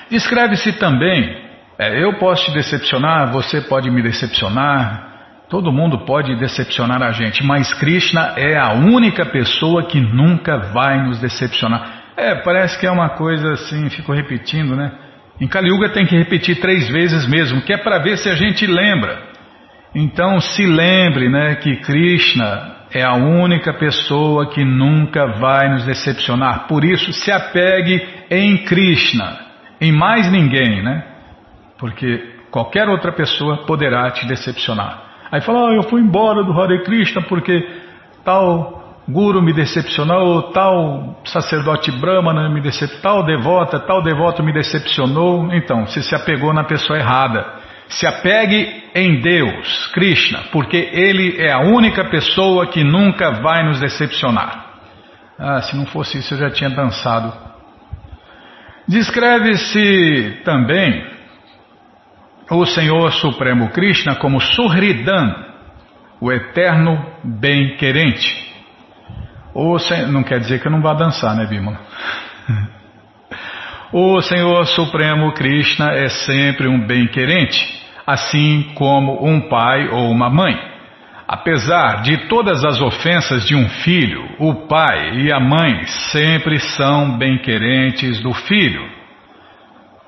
[0.09, 1.37] Descreve-se também:
[1.77, 5.11] é, eu posso te decepcionar, você pode me decepcionar,
[5.51, 11.05] Todo mundo pode decepcionar a gente, mas Krishna é a única pessoa que nunca vai
[11.05, 12.03] nos decepcionar.
[12.15, 14.89] É, parece que é uma coisa assim, fico repetindo, né?
[15.41, 18.35] Em Kali Yuga tem que repetir três vezes mesmo, que é para ver se a
[18.35, 19.23] gente lembra.
[19.93, 26.67] Então se lembre, né, que Krishna é a única pessoa que nunca vai nos decepcionar.
[26.67, 29.37] Por isso, se apegue em Krishna,
[29.79, 31.03] em mais ninguém, né?
[31.77, 35.03] Porque qualquer outra pessoa poderá te decepcionar.
[35.31, 37.65] Aí fala, ah, eu fui embora do Hare Krishna porque
[38.23, 45.53] tal guru me decepcionou, tal sacerdote brahmana me decepcionou, tal devota, tal devoto me decepcionou.
[45.53, 47.60] Então, você se apegou na pessoa errada.
[47.91, 53.79] Se apegue em Deus, Krishna, porque Ele é a única pessoa que nunca vai nos
[53.79, 54.65] decepcionar.
[55.37, 57.33] Ah, se não fosse isso eu já tinha dançado.
[58.87, 61.05] Descreve-se também
[62.49, 65.33] o Senhor Supremo Krishna como Surridan,
[66.19, 68.51] o eterno bem-querente.
[70.09, 71.79] Não quer dizer que eu não vá dançar, né, Bimala?
[73.91, 80.71] o Senhor Supremo Krishna é sempre um bem-querente, assim como um pai ou uma mãe.
[81.27, 87.17] Apesar de todas as ofensas de um filho, o pai e a mãe sempre são
[87.17, 88.85] bem-querentes do filho.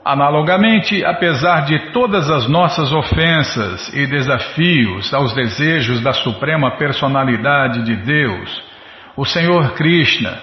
[0.04, 7.96] Analogamente, apesar de todas as nossas ofensas e desafios aos desejos da Suprema Personalidade de
[7.96, 8.64] Deus,
[9.16, 10.38] o Senhor Krishna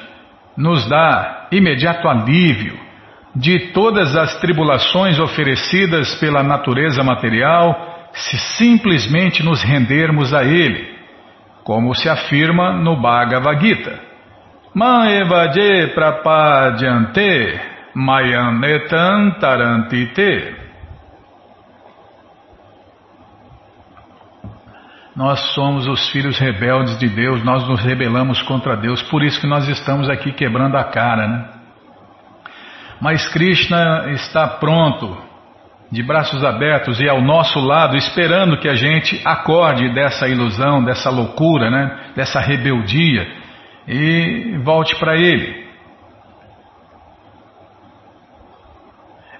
[0.56, 2.89] nos dá imediato alívio
[3.34, 10.98] de todas as tribulações oferecidas pela natureza material se simplesmente nos rendermos a Ele,
[11.62, 14.00] como se afirma no Bhagavad Gita.
[14.74, 17.60] Maevaje prapadyante.
[25.14, 29.46] Nós somos os filhos rebeldes de Deus, nós nos rebelamos contra Deus, por isso que
[29.46, 31.60] nós estamos aqui quebrando a cara, né?
[33.00, 35.16] Mas Krishna está pronto,
[35.90, 41.10] de braços abertos e ao nosso lado, esperando que a gente acorde dessa ilusão, dessa
[41.10, 42.12] loucura, né?
[42.14, 43.26] Dessa rebeldia
[43.88, 45.68] e volte para Ele.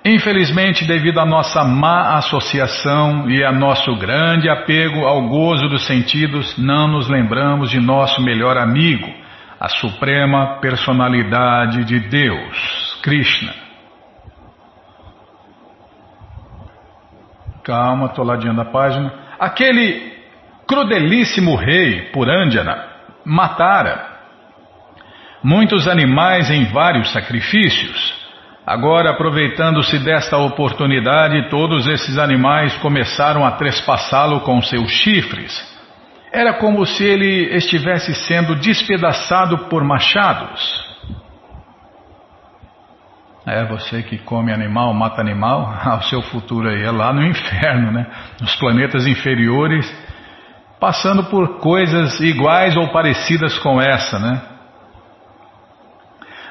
[0.05, 6.57] Infelizmente, devido à nossa má associação e a nosso grande apego ao gozo dos sentidos,
[6.57, 9.07] não nos lembramos de nosso melhor amigo,
[9.61, 13.55] a Suprema Personalidade de Deus, Krishna.
[17.65, 19.13] Calma, estou ladeando a página.
[19.39, 20.19] Aquele
[20.67, 22.87] crudelíssimo rei Purandjana
[23.25, 24.09] matara
[25.43, 28.21] muitos animais em vários sacrifícios
[28.71, 35.53] Agora, aproveitando-se desta oportunidade, todos esses animais começaram a trespassá-lo com seus chifres.
[36.33, 40.89] Era como se ele estivesse sendo despedaçado por machados.
[43.46, 47.90] É você que come animal, mata animal, o seu futuro aí é lá no inferno,
[47.90, 48.07] né?
[48.40, 49.90] Nos planetas inferiores,
[50.79, 54.42] passando por coisas iguais ou parecidas com essa, né?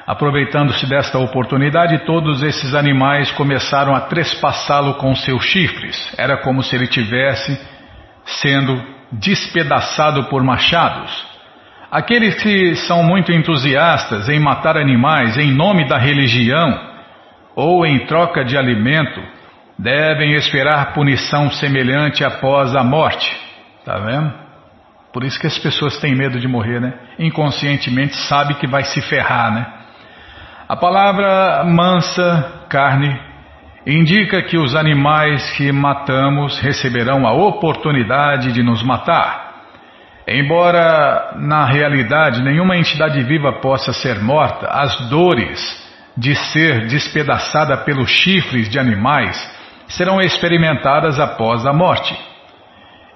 [0.06, 6.12] Aproveitando-se desta oportunidade, todos esses animais começaram a trespassá-lo com seus chifres.
[6.18, 7.56] Era como se ele tivesse
[8.24, 11.29] sendo despedaçado por machados.
[11.90, 16.88] Aqueles que são muito entusiastas em matar animais em nome da religião
[17.56, 19.20] ou em troca de alimento,
[19.76, 23.36] devem esperar punição semelhante após a morte.
[23.80, 24.32] Está vendo?
[25.12, 26.94] Por isso que as pessoas têm medo de morrer, né?
[27.18, 29.66] Inconscientemente sabe que vai se ferrar, né?
[30.68, 33.18] A palavra mansa, carne,
[33.84, 39.49] indica que os animais que matamos receberão a oportunidade de nos matar.
[40.32, 45.60] Embora na realidade nenhuma entidade viva possa ser morta, as dores
[46.16, 49.36] de ser despedaçada pelos chifres de animais
[49.88, 52.16] serão experimentadas após a morte.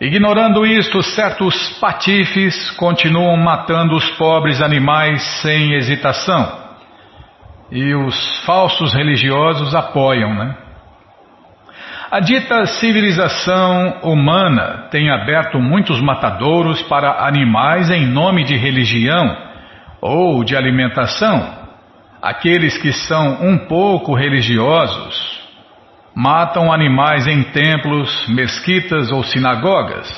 [0.01, 6.65] Ignorando isto, certos patifes continuam matando os pobres animais sem hesitação
[7.71, 10.64] e os falsos religiosos apoiam, né?
[12.15, 19.37] A dita civilização humana tem aberto muitos matadouros para animais em nome de religião
[20.01, 21.45] ou de alimentação,
[22.23, 25.43] aqueles que são um pouco religiosos
[26.15, 30.09] matam animais em templos, mesquitas ou sinagogas,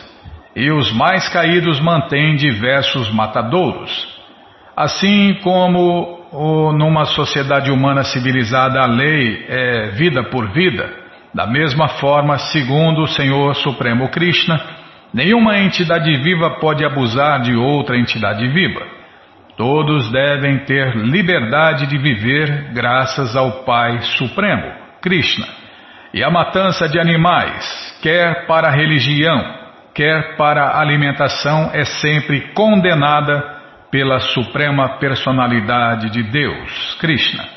[0.55, 4.07] e os mais caídos mantêm diversos matadouros.
[4.77, 11.06] Assim como numa sociedade humana civilizada a lei é vida por vida,
[11.37, 14.59] da mesma forma, segundo o Senhor Supremo Krishna,
[15.13, 18.81] nenhuma entidade viva pode abusar de outra entidade viva.
[19.55, 24.65] Todos devem ter liberdade de viver graças ao Pai Supremo,
[25.03, 25.47] Krishna.
[26.15, 29.39] E a matança de animais, quer para a religião,
[29.95, 33.45] quer para a alimentação, é sempre condenada
[33.91, 37.56] pela Suprema Personalidade de Deus, Krishna.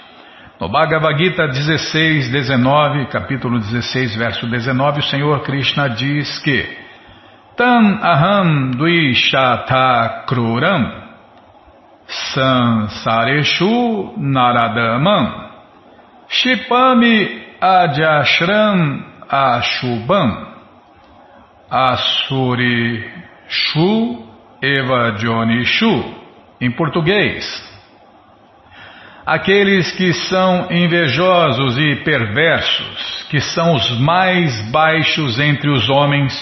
[0.60, 6.78] No Bhagavad Gita 16, 19, capítulo 16, verso 19, o Senhor Krishna diz que
[7.56, 10.92] Tam aham duishata kruram
[12.34, 15.50] sansareshu naradamam
[16.28, 20.46] shipami ajashram ashubam
[21.72, 23.08] asurishu
[24.62, 26.04] evajonishu
[26.60, 27.69] em português,
[29.30, 36.34] aqueles que são invejosos e perversos, que são os mais baixos entre os homens,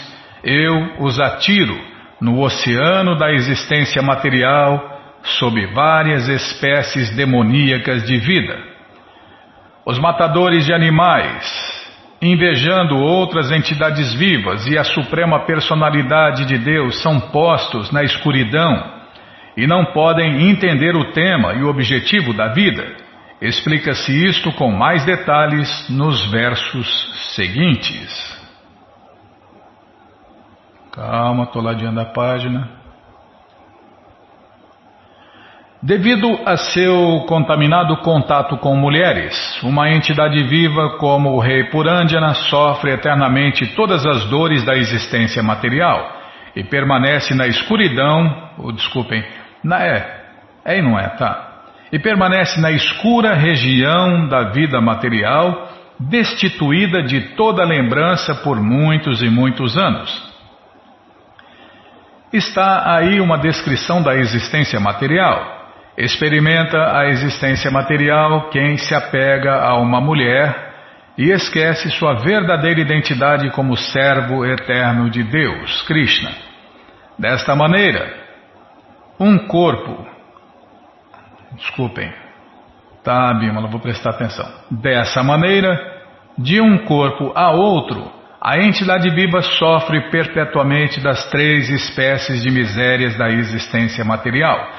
[0.41, 1.77] eu os atiro
[2.21, 8.57] no oceano da existência material sob várias espécies demoníacas de vida.
[9.85, 11.45] Os matadores de animais,
[12.21, 18.96] invejando outras entidades vivas e a suprema personalidade de Deus, são postos na escuridão
[19.57, 22.95] e não podem entender o tema e o objetivo da vida.
[23.41, 28.37] Explica-se isto com mais detalhes nos versos seguintes.
[30.91, 32.77] Calma, estou ladeando a página.
[35.81, 42.91] Devido a seu contaminado contato com mulheres, uma entidade viva como o rei Purandjana sofre
[42.91, 46.17] eternamente todas as dores da existência material
[46.55, 49.23] e permanece na escuridão, ou desculpem,
[49.63, 50.21] na, é,
[50.65, 51.45] é e não é, tá?
[51.91, 59.29] E permanece na escura região da vida material, destituída de toda lembrança por muitos e
[59.29, 60.27] muitos anos.
[62.31, 65.55] Está aí uma descrição da existência material.
[65.97, 70.67] Experimenta a existência material quem se apega a uma mulher
[71.17, 76.31] e esquece sua verdadeira identidade como servo eterno de Deus, Krishna.
[77.17, 78.26] Desta maneira,
[79.19, 80.05] um corpo.
[81.55, 82.11] Desculpem.
[83.03, 84.45] Tá, Bímola, vou prestar atenção.
[84.69, 85.79] Dessa maneira,
[86.37, 93.17] de um corpo a outro, a entidade viva sofre perpetuamente das três espécies de misérias
[93.17, 94.71] da existência material.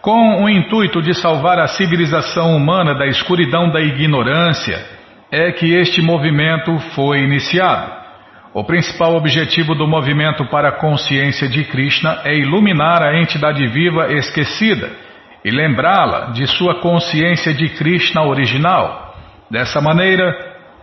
[0.00, 4.84] Com o intuito de salvar a civilização humana da escuridão da ignorância,
[5.30, 8.01] é que este movimento foi iniciado.
[8.54, 14.12] O principal objetivo do movimento para a consciência de Krishna é iluminar a entidade viva
[14.12, 14.90] esquecida
[15.42, 19.16] e lembrá-la de sua consciência de Krishna original.
[19.50, 20.36] Dessa maneira,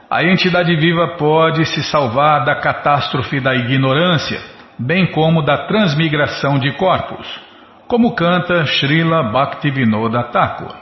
[0.09, 4.41] a entidade viva pode se salvar da catástrofe da ignorância,
[4.79, 7.39] bem como da transmigração de corpos,
[7.87, 10.75] como canta Srila Bhaktivinoda Thakur.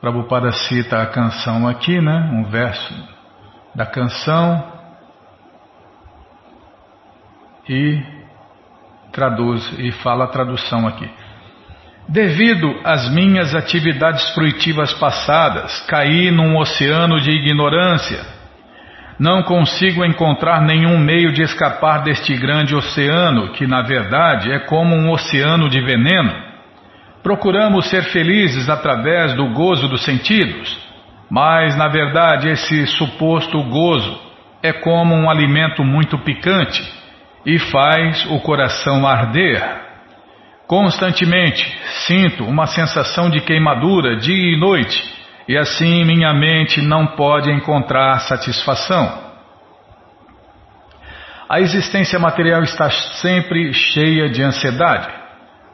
[0.00, 2.30] Prabhupada cita a canção aqui, né?
[2.32, 3.17] Um verso
[3.78, 4.72] da canção
[7.68, 8.02] e
[9.12, 11.08] traduz e fala a tradução aqui.
[12.08, 18.18] Devido às minhas atividades fruitivas passadas, caí num oceano de ignorância.
[19.16, 24.96] Não consigo encontrar nenhum meio de escapar deste grande oceano, que na verdade é como
[24.96, 26.34] um oceano de veneno.
[27.22, 30.87] Procuramos ser felizes através do gozo dos sentidos
[31.30, 34.18] mas, na verdade, esse suposto gozo
[34.62, 36.82] é como um alimento muito picante
[37.44, 39.62] e faz o coração arder.
[40.66, 41.66] Constantemente
[42.06, 45.02] sinto uma sensação de queimadura dia e noite,
[45.46, 49.28] e assim minha mente não pode encontrar satisfação.
[51.48, 55.08] A existência material está sempre cheia de ansiedade.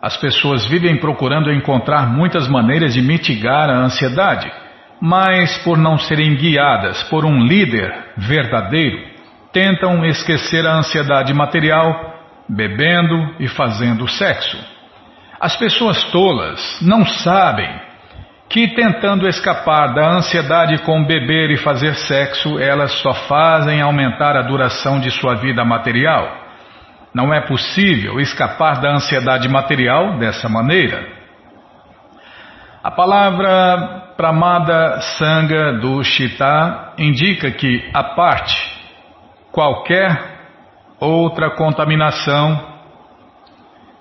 [0.00, 4.63] As pessoas vivem procurando encontrar muitas maneiras de mitigar a ansiedade
[5.06, 9.04] mas por não serem guiadas por um líder verdadeiro,
[9.52, 14.56] tentam esquecer a ansiedade material, bebendo e fazendo sexo.
[15.38, 17.68] As pessoas tolas não sabem
[18.48, 24.42] que tentando escapar da ansiedade com beber e fazer sexo, elas só fazem aumentar a
[24.42, 26.34] duração de sua vida material.
[27.12, 31.23] Não é possível escapar da ansiedade material dessa maneira.
[32.84, 38.54] A palavra Pramada Sangha do Chita indica que a parte
[39.50, 40.14] qualquer
[41.00, 42.74] outra contaminação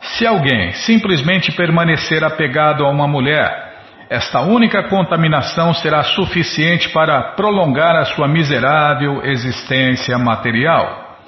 [0.01, 3.73] se alguém simplesmente permanecer apegado a uma mulher,
[4.09, 11.19] esta única contaminação será suficiente para prolongar a sua miserável existência material.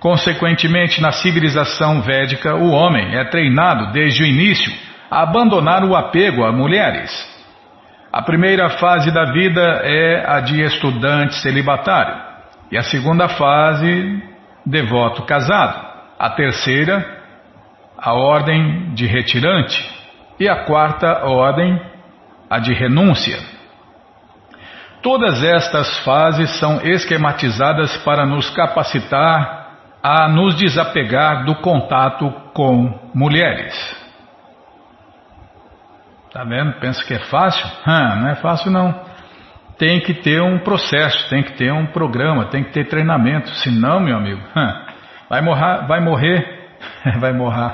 [0.00, 6.52] Consequentemente, na civilização védica, o homem é treinado desde o início abandonar o apego a
[6.52, 7.10] mulheres.
[8.12, 12.16] A primeira fase da vida é a de estudante celibatário,
[12.70, 14.22] e a segunda fase,
[14.64, 15.88] devoto casado.
[16.18, 17.04] A terceira,
[17.96, 19.78] a ordem de retirante,
[20.38, 21.80] e a quarta ordem,
[22.50, 23.38] a de renúncia.
[25.02, 29.68] Todas estas fases são esquematizadas para nos capacitar
[30.02, 33.97] a nos desapegar do contato com mulheres.
[36.38, 36.74] Tá vendo?
[36.74, 37.66] Pensa que é fácil?
[37.84, 38.94] Hum, não é fácil não.
[39.76, 43.48] Tem que ter um processo, tem que ter um programa, tem que ter treinamento.
[43.56, 44.72] Senão, meu amigo, hum,
[45.28, 46.46] vai morrer, vai morrer,
[47.18, 47.72] vai morrer.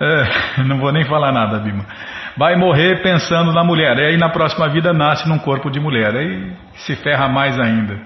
[0.00, 1.84] é, não vou nem falar nada, Bima.
[2.38, 3.98] Vai morrer pensando na mulher.
[3.98, 6.16] E aí na próxima vida nasce num corpo de mulher.
[6.16, 6.56] Aí
[6.86, 8.00] se ferra mais ainda.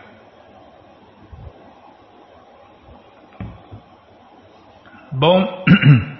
[5.12, 5.64] Bom,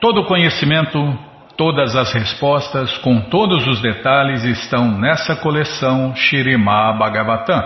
[0.00, 1.18] todo o conhecimento,
[1.56, 7.62] todas as respostas, com todos os detalhes estão nessa coleção Shirimá Bhagavatam,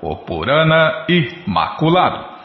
[0.00, 2.38] o Purana Imaculado.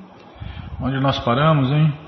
[0.81, 2.06] Onde nós paramos, hein?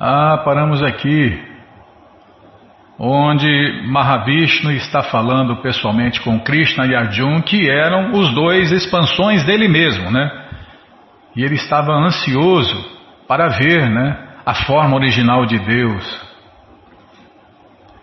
[0.00, 1.36] Ah, paramos aqui,
[2.96, 9.66] onde Mahavishnu está falando pessoalmente com Krishna e Arjuna, que eram os dois expansões dele
[9.66, 10.30] mesmo, né?
[11.34, 12.76] E ele estava ansioso
[13.26, 16.28] para ver né, a forma original de Deus.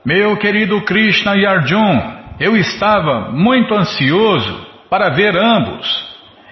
[0.05, 2.01] Meu querido Krishna e Arjun,
[2.41, 5.87] eu estava muito ansioso para ver ambos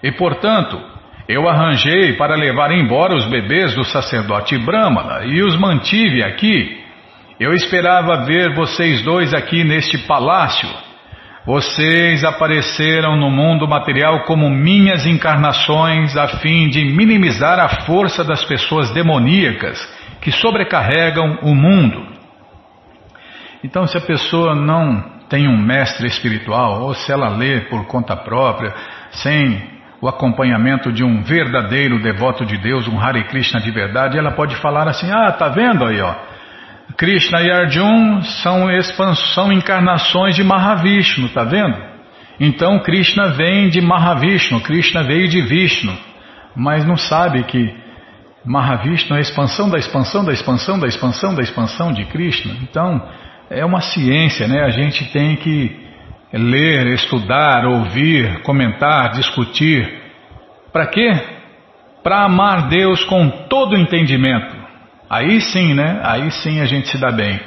[0.01, 0.92] e, portanto,
[1.27, 6.81] eu arranjei para levar embora os bebês do sacerdote Brahmana e os mantive aqui.
[7.39, 10.69] Eu esperava ver vocês dois aqui neste palácio
[11.45, 18.45] vocês apareceram no mundo material como minhas encarnações a fim de minimizar a força das
[18.45, 19.77] pessoas demoníacas
[20.21, 22.07] que sobrecarregam o mundo.
[23.61, 28.15] Então, se a pessoa não tem um mestre espiritual, ou se ela lê por conta
[28.15, 28.73] própria,
[29.11, 29.72] sem
[30.03, 34.53] o acompanhamento de um verdadeiro devoto de Deus, um Hare Krishna de verdade, ela pode
[34.57, 36.13] falar assim: Ah, tá vendo aí, ó.
[36.97, 41.77] Krishna e Arjun são expansão, encarnações de Mahavishnu, tá vendo?
[42.37, 45.97] Então Krishna vem de Mahavishnu, Krishna veio de Vishnu,
[46.53, 47.73] mas não sabe que
[48.45, 52.53] Mahavishnu é a expansão da expansão da expansão da expansão da expansão de Krishna.
[52.61, 53.01] Então
[53.49, 54.65] é uma ciência, né?
[54.65, 55.82] A gente tem que
[56.37, 60.01] ler, estudar, ouvir, comentar, discutir.
[60.71, 61.11] Para quê?
[62.03, 64.55] Para amar Deus com todo o entendimento.
[65.09, 66.01] Aí sim, né?
[66.03, 67.39] Aí sim a gente se dá bem.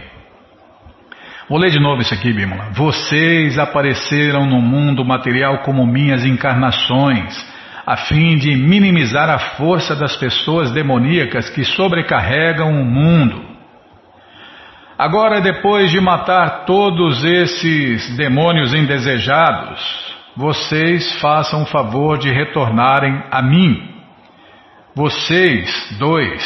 [1.49, 2.70] Vou ler de novo isso aqui, Bímola.
[2.72, 7.37] Vocês apareceram no mundo material como minhas encarnações,
[7.87, 13.45] a fim de minimizar a força das pessoas demoníacas que sobrecarregam o mundo.
[14.99, 23.42] Agora, depois de matar todos esses demônios indesejados, vocês façam o favor de retornarem a
[23.42, 23.94] mim.
[24.94, 26.42] Vocês dois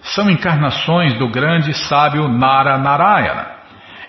[0.00, 3.46] são encarnações do grande sábio Nara Narayana.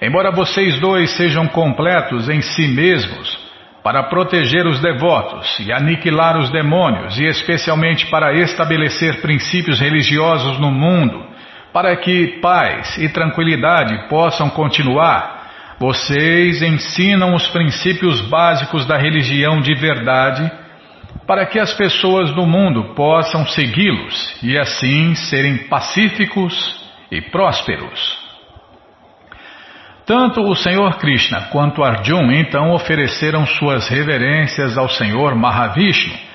[0.02, 3.38] Embora vocês dois sejam completos em si mesmos,
[3.84, 10.72] para proteger os devotos e aniquilar os demônios, e especialmente para estabelecer princípios religiosos no
[10.72, 11.33] mundo,
[11.74, 15.44] para que paz e tranquilidade possam continuar,
[15.80, 20.50] vocês ensinam os princípios básicos da religião de verdade
[21.26, 26.54] para que as pessoas do mundo possam segui-los e assim serem pacíficos
[27.10, 28.22] e prósperos.
[30.06, 36.33] Tanto o Senhor Krishna quanto Arjun então ofereceram suas reverências ao Senhor Mahavishnu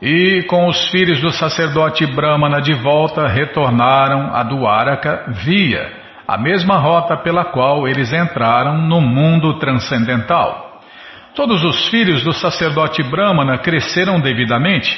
[0.00, 6.76] e, com os filhos do sacerdote Brahmana de volta, retornaram a Dwaraka via a mesma
[6.76, 10.80] rota pela qual eles entraram no mundo transcendental.
[11.34, 14.90] Todos os filhos do sacerdote Brahmana cresceram devidamente.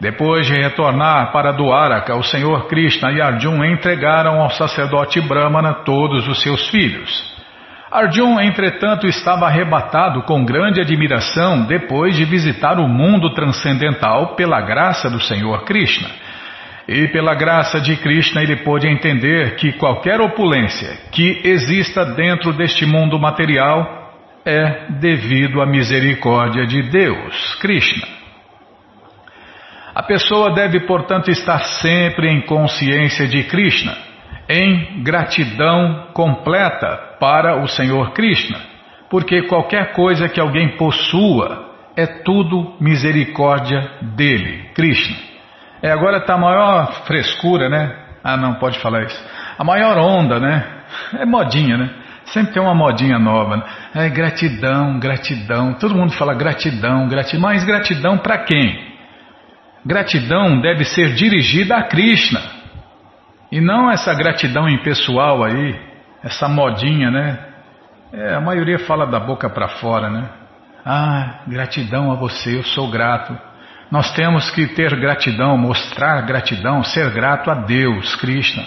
[0.00, 6.26] Depois de retornar para Dwaraka, o Senhor Krishna e Arjun entregaram ao sacerdote Brahmana todos
[6.26, 7.31] os seus filhos.
[7.92, 15.10] Arjun, entretanto, estava arrebatado com grande admiração depois de visitar o mundo transcendental pela graça
[15.10, 16.08] do Senhor Krishna.
[16.88, 22.86] E pela graça de Krishna ele pôde entender que qualquer opulência que exista dentro deste
[22.86, 24.10] mundo material
[24.44, 28.08] é devido à misericórdia de Deus, Krishna.
[29.94, 33.94] A pessoa deve, portanto, estar sempre em consciência de Krishna,
[34.48, 38.58] em gratidão completa para o Senhor Krishna,
[39.08, 45.16] porque qualquer coisa que alguém possua é tudo misericórdia dele, Krishna.
[45.82, 47.96] É, agora está a maior frescura, né?
[48.22, 49.24] Ah, não, pode falar isso.
[49.58, 50.64] A maior onda, né?
[51.18, 51.90] É modinha, né?
[52.26, 53.56] Sempre tem uma modinha nova.
[53.56, 53.64] Né?
[53.94, 55.74] É gratidão, gratidão.
[55.74, 57.40] Todo mundo fala gratidão, gratidão.
[57.40, 58.92] Mas gratidão para quem?
[59.84, 62.40] Gratidão deve ser dirigida a Krishna.
[63.52, 65.78] E não essa gratidão impessoal aí,
[66.24, 67.38] essa modinha, né?
[68.12, 70.28] É, a maioria fala da boca para fora, né?
[70.84, 73.38] Ah, gratidão a você, eu sou grato.
[73.90, 78.64] Nós temos que ter gratidão, mostrar gratidão, ser grato a Deus, Krishna.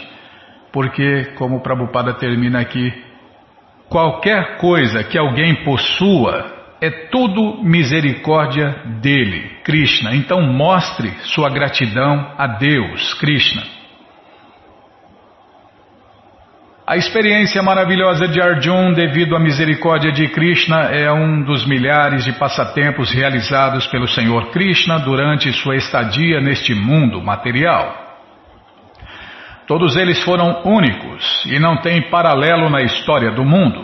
[0.71, 3.05] Porque, como o Prabhupada termina aqui,
[3.89, 10.15] Qualquer coisa que alguém possua é tudo misericórdia dele, Krishna.
[10.15, 13.63] Então mostre sua gratidão a Deus, Krishna.
[16.87, 22.33] A experiência maravilhosa de Arjun, devido à misericórdia de Krishna, é um dos milhares de
[22.33, 27.91] passatempos realizados pelo Senhor Krishna durante sua estadia neste mundo material.
[29.65, 33.83] Todos eles foram únicos e não têm paralelo na história do mundo.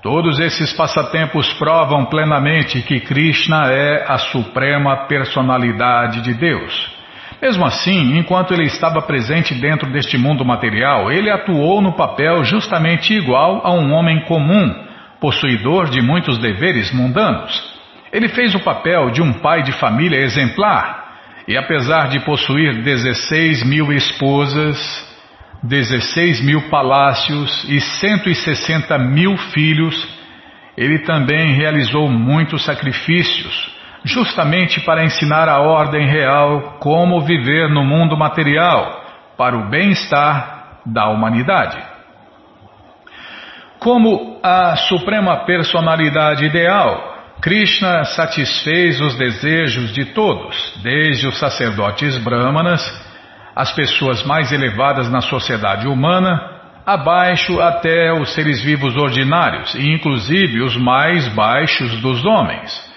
[0.00, 6.99] Todos esses passatempos provam plenamente que Krishna é a suprema personalidade de Deus.
[7.40, 13.14] Mesmo assim, enquanto ele estava presente dentro deste mundo material, ele atuou no papel justamente
[13.14, 14.74] igual a um homem comum,
[15.18, 17.80] possuidor de muitos deveres mundanos.
[18.12, 21.00] Ele fez o papel de um pai de família exemplar,
[21.48, 25.08] e apesar de possuir 16 mil esposas,
[25.62, 30.08] 16 mil palácios e 160 mil filhos,
[30.76, 38.16] ele também realizou muitos sacrifícios, justamente para ensinar a ordem real como viver no mundo
[38.16, 39.00] material,
[39.36, 41.78] para o bem-estar da humanidade.
[43.78, 52.82] Como a suprema personalidade ideal, Krishna satisfez os desejos de todos, desde os sacerdotes brahmanas
[53.56, 60.62] as pessoas mais elevadas na sociedade humana, abaixo até os seres vivos ordinários, e inclusive
[60.62, 62.89] os mais baixos dos homens.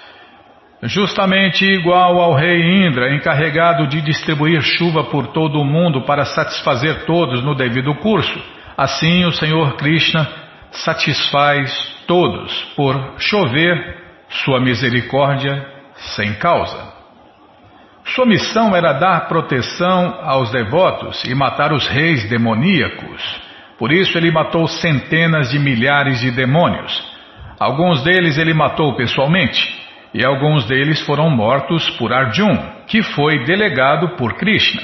[0.83, 7.05] Justamente igual ao rei Indra, encarregado de distribuir chuva por todo o mundo para satisfazer
[7.05, 8.39] todos no devido curso,
[8.77, 10.27] Assim o Senhor Krishna
[10.71, 11.71] satisfaz
[12.07, 15.63] todos por chover sua misericórdia
[16.15, 16.91] sem causa.
[18.03, 23.41] Sua missão era dar proteção aos devotos e matar os reis demoníacos.
[23.77, 27.13] Por isso ele matou centenas de milhares de demônios.
[27.59, 29.82] Alguns deles ele matou pessoalmente,
[30.13, 32.55] e alguns deles foram mortos por Arjun,
[32.87, 34.81] que foi delegado por Krishna.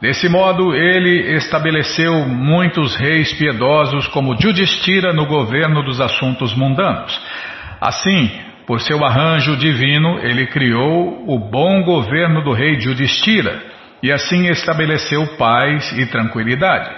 [0.00, 7.20] Desse modo, ele estabeleceu muitos reis piedosos como Judistira no governo dos assuntos mundanos.
[7.80, 8.30] Assim,
[8.66, 13.60] por seu arranjo divino, ele criou o bom governo do rei Judistira
[14.02, 16.90] e assim estabeleceu paz e tranquilidade.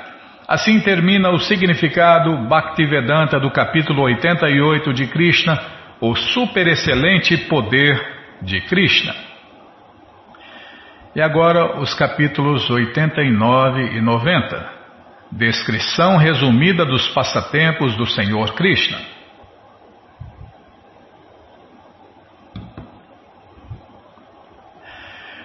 [0.47, 5.59] Assim termina o significado Bhaktivedanta do capítulo 88 de Krishna,
[6.03, 7.95] o superexcelente poder
[8.43, 9.15] de Krishna.
[11.15, 14.73] E agora os capítulos 89 e 90.
[15.31, 18.99] Descrição resumida dos passatempos do Senhor Krishna.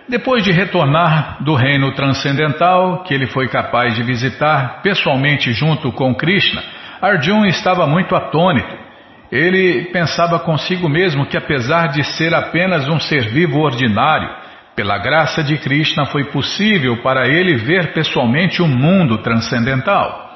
[0.09, 6.15] Depois de retornar do reino transcendental, que ele foi capaz de visitar pessoalmente junto com
[6.15, 6.63] Krishna,
[6.99, 8.86] Arjun estava muito atônito.
[9.31, 14.29] Ele pensava consigo mesmo que, apesar de ser apenas um ser vivo ordinário,
[14.75, 20.27] pela graça de Krishna foi possível para ele ver pessoalmente o mundo transcendental.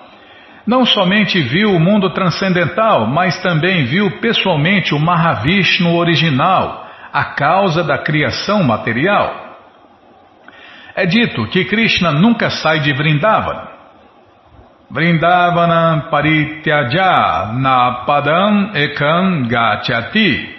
[0.65, 7.83] Não somente viu o mundo transcendental, mas também viu pessoalmente o Mahavishnu original, a causa
[7.83, 9.57] da criação material.
[10.95, 13.70] É dito que Krishna nunca sai de Vrindavana.
[14.91, 20.49] Vrindavana parityaja na padam ekam gachati.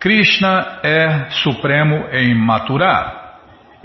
[0.00, 3.12] Krishna é supremo em Mathura.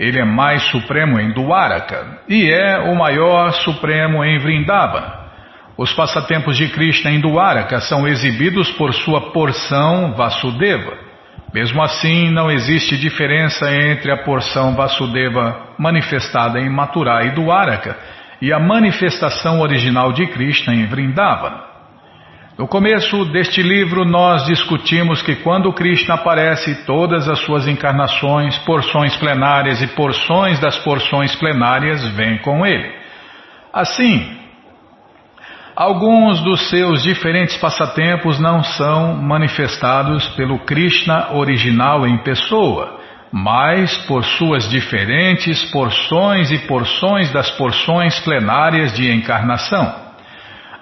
[0.00, 5.28] Ele é mais supremo em Dwaraka e é o maior supremo em Vrindavana.
[5.76, 11.06] Os passatempos de Krishna em Dwaraka são exibidos por sua porção Vasudeva.
[11.54, 18.52] Mesmo assim, não existe diferença entre a porção Vasudeva manifestada em Mathura e Dwaraka e
[18.52, 21.68] a manifestação original de Krishna em Vrindavana.
[22.58, 29.16] No começo deste livro, nós discutimos que quando Krishna aparece, todas as suas encarnações, porções
[29.16, 32.92] plenárias e porções das porções plenárias vêm com ele.
[33.72, 34.38] Assim,
[35.78, 42.97] Alguns dos seus diferentes passatempos não são manifestados pelo Krishna original em pessoa,
[43.32, 50.08] mas por suas diferentes porções e porções das porções plenárias de encarnação.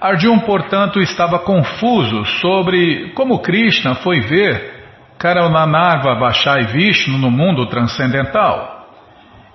[0.00, 4.76] Arjun, portanto, estava confuso sobre como Krishna foi ver
[5.18, 8.76] Karananarva Vashai Vishnu no mundo transcendental.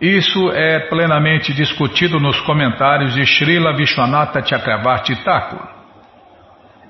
[0.02, 5.62] Isso é plenamente discutido nos comentários de Srila Vishwanatha Chakravarti Thakur.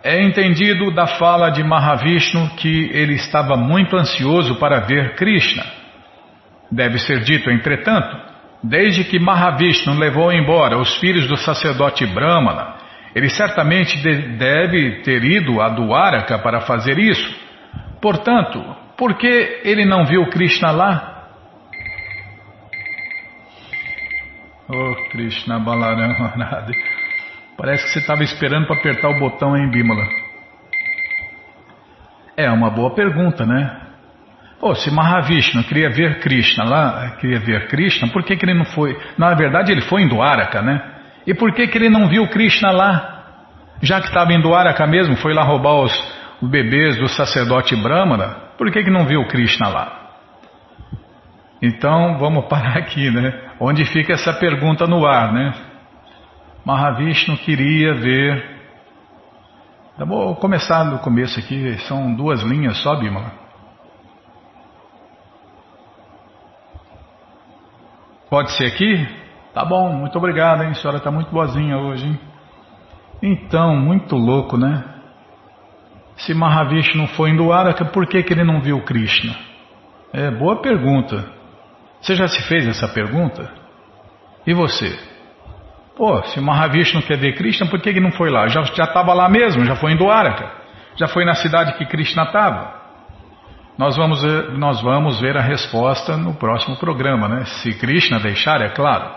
[0.01, 5.80] É entendido da fala de Mahavishnu que ele estava muito ansioso para ver Krishna.
[6.71, 8.17] Deve ser dito, entretanto,
[8.63, 12.75] desde que Mahavishnu levou embora os filhos do sacerdote Brahmana,
[13.13, 14.01] ele certamente
[14.37, 17.35] deve ter ido a Dwaraka para fazer isso.
[18.01, 18.63] Portanto,
[18.97, 21.07] por que ele não viu Krishna lá?
[24.69, 26.73] Oh, Krishna Balaram Arade.
[27.57, 30.07] Parece que você estava esperando para apertar o botão em Bímola.
[32.37, 33.80] É uma boa pergunta, né?
[34.61, 38.65] Oh, se Mahavishnu queria ver Krishna lá, queria ver Krishna, por que, que ele não
[38.65, 38.95] foi?
[39.17, 40.79] Na verdade, ele foi em Dwaraka, né?
[41.25, 43.23] E por que, que ele não viu Krishna lá?
[43.81, 45.91] Já que estava em Dwaraka mesmo, foi lá roubar os,
[46.39, 49.97] os bebês do sacerdote Brahmana, por que, que não viu Krishna lá?
[51.59, 53.33] Então, vamos parar aqui, né?
[53.59, 55.53] Onde fica essa pergunta no ar, né?
[56.63, 58.61] Mahavishnu queria ver.
[59.97, 63.40] Tá bom, vou começar do começo aqui, são duas linhas só, Bimala.
[68.31, 69.05] Pode ser aqui?
[69.53, 70.69] Tá bom, muito obrigado, hein?
[70.69, 72.19] A senhora está muito boazinha hoje, hein?
[73.21, 74.85] Então, muito louco, né?
[76.15, 79.35] Se Mahavishnu foi em Dwaraka, por que, que ele não viu Krishna?
[80.13, 81.29] É, boa pergunta.
[81.99, 83.51] Você já se fez essa pergunta?
[84.47, 84.97] E você?
[85.97, 88.47] Pô, se Mahavishnu quer ver Krishna, por que, ele não foi lá?
[88.47, 90.49] Já estava lá mesmo, já foi em Dwaraka,
[90.95, 92.80] já foi na cidade que Krishna estava.
[93.81, 97.45] Nós vamos, ver, nós vamos ver a resposta no próximo programa, né?
[97.45, 99.09] Se Krishna deixar, é claro.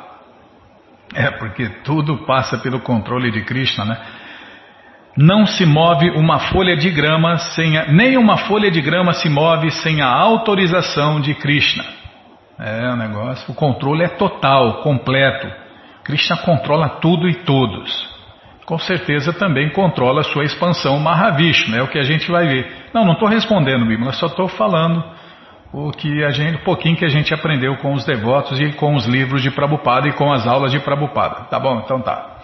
[1.15, 4.01] É, porque tudo passa pelo controle de Krishna, né?
[5.19, 9.29] Não se move uma folha de grama sem a, nem uma folha de grama se
[9.29, 11.85] move sem a autorização de Krishna.
[12.59, 15.47] É o negócio, o controle é total, completo.
[16.05, 18.14] Krishna controla tudo e todos.
[18.65, 22.67] Com certeza também controla a sua expansão Mahavishnu, é o que a gente vai ver.
[22.93, 25.05] Não, não estou respondendo, Bíblia, só estou falando
[25.73, 28.95] o que a gente, um pouquinho que a gente aprendeu com os devotos e com
[28.95, 31.47] os livros de Prabhupada e com as aulas de Prabhupada.
[31.51, 31.83] Tá bom?
[31.85, 32.39] Então tá.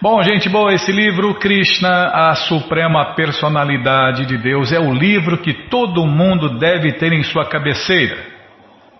[0.00, 5.54] Bom, gente boa, esse livro, Krishna, a Suprema Personalidade de Deus, é o livro que
[5.68, 8.35] todo mundo deve ter em sua cabeceira.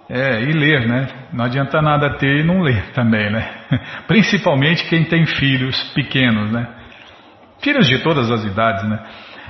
[0.09, 1.09] É, e ler, né?
[1.33, 3.51] Não adianta nada ter e não ler também, né?
[4.07, 6.67] Principalmente quem tem filhos pequenos, né?
[7.61, 9.01] Filhos de todas as idades, né?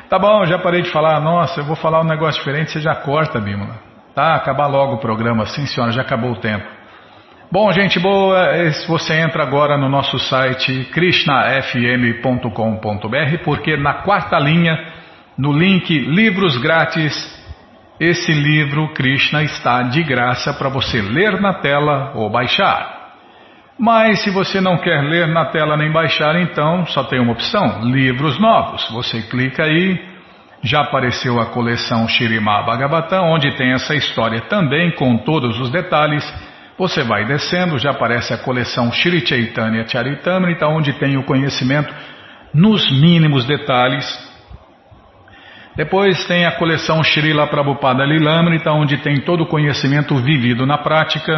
[0.09, 1.21] Tá bom, já parei de falar.
[1.21, 3.75] Nossa, eu vou falar um negócio diferente, você já corta, Bímola.
[4.15, 5.45] Tá, acabar logo o programa.
[5.45, 6.65] Sim, senhora, já acabou o tempo.
[7.53, 8.49] Bom, gente boa,
[8.89, 14.77] você entra agora no nosso site krishnafm.com.br, porque na quarta linha,
[15.39, 17.36] no link Livros Grátis,
[17.99, 22.95] esse livro Krishna está de graça para você ler na tela ou baixar.
[23.79, 27.83] Mas se você não quer ler na tela nem baixar, então só tem uma opção:
[27.85, 28.87] livros novos.
[28.91, 29.99] Você clica aí,
[30.63, 36.25] já apareceu a coleção Shirimá Bhagavatam, onde tem essa história também com todos os detalhes.
[36.79, 41.93] Você vai descendo, já aparece a coleção Shri Chaitanya Charitamrita, onde tem o conhecimento
[42.53, 44.36] nos mínimos detalhes
[45.77, 51.35] depois tem a coleção Srila Prabhupada Lilamrita, onde tem todo o conhecimento vivido na prática.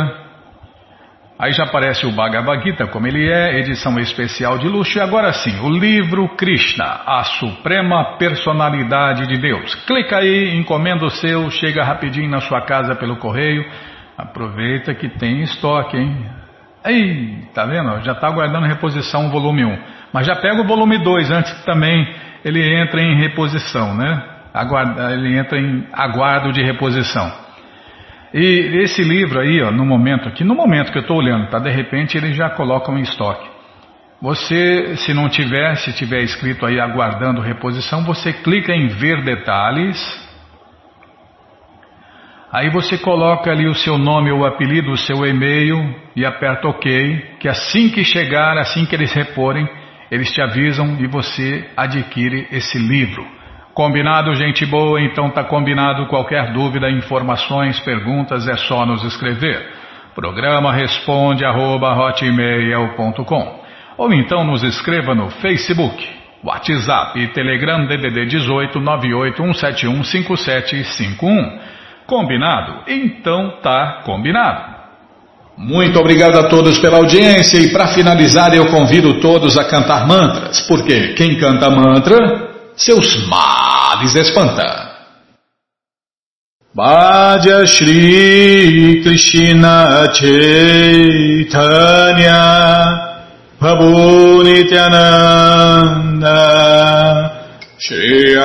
[1.36, 4.96] Aí já aparece o Bhagavad Gita como ele é, edição especial de luxo.
[4.96, 9.74] E agora sim, o livro Krishna, a Suprema Personalidade de Deus.
[9.86, 13.64] Clica aí, encomenda o seu, chega rapidinho na sua casa pelo correio.
[14.16, 16.26] Aproveita que tem estoque, hein?
[16.84, 18.04] Aí, tá vendo?
[18.04, 19.78] Já está aguardando reposição o volume 1.
[20.12, 24.22] Mas já pega o volume 2 antes também ele entra em reposição, né?
[24.54, 27.30] Aguarda, ele entra em aguardo de reposição.
[28.32, 31.58] E esse livro aí, ó, no momento aqui, no momento que eu estou olhando, tá?
[31.58, 33.48] De repente ele já coloca em estoque.
[34.20, 39.96] Você, se não tiver, se tiver escrito aí aguardando reposição, você clica em ver detalhes.
[42.50, 47.36] Aí você coloca ali o seu nome ou apelido, o seu e-mail e aperta OK,
[47.38, 49.68] que assim que chegar, assim que eles reporem,
[50.10, 53.26] eles te avisam e você adquire esse livro.
[53.74, 55.00] Combinado, gente boa?
[55.00, 56.06] Então tá combinado.
[56.06, 59.64] Qualquer dúvida, informações, perguntas é só nos escrever.
[60.14, 61.94] Programa responde arroba,
[63.96, 66.04] ou então nos escreva no Facebook,
[66.42, 71.60] WhatsApp e Telegram DDD 18 981715751.
[72.06, 72.82] Combinado?
[72.88, 74.77] Então tá combinado.
[75.58, 80.60] Muito obrigado a todos pela audiência e para finalizar eu convido todos a cantar mantras,
[80.68, 82.16] porque quem canta mantra,
[82.76, 84.86] seus males espanta.
[87.66, 91.48] Shri Krishna Chaitanya
[93.58, 95.08] Prabhu Nityananda
[97.80, 98.36] Shri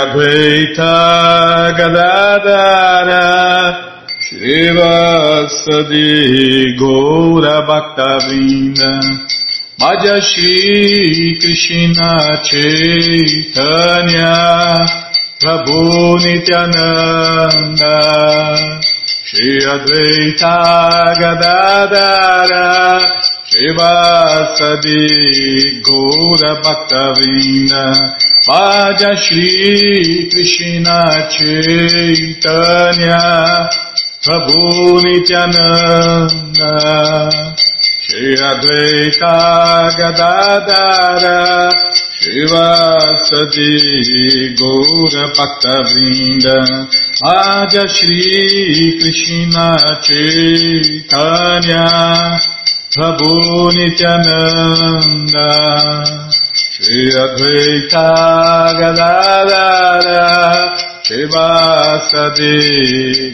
[4.34, 8.92] Gadadara Srivasadi Gaura Bhaktavina
[9.80, 14.34] Bhaja Shri Krishna Chaitanya
[15.40, 17.98] Prabhu Nityananda
[19.06, 20.58] Shri Advaita
[21.22, 22.68] Gadadara
[23.52, 25.04] Srivasadi
[25.84, 27.86] Gaura Bhaktavina
[28.48, 33.22] Bhaja Shri Krishna Chaitanya
[34.24, 36.72] Prabhu Nityananda
[38.08, 39.36] Shri Advaita
[40.00, 41.40] Gadadara
[42.22, 43.76] Shivasadi
[44.56, 46.58] Gaura Bhaktavrinda
[47.22, 49.68] Aja Shri Krishna
[50.08, 51.86] Chaitanya
[52.96, 55.50] Prabhu Nityananda
[56.32, 58.08] Shri Advaita
[58.80, 60.24] Gadadara
[61.06, 62.56] Shivasadi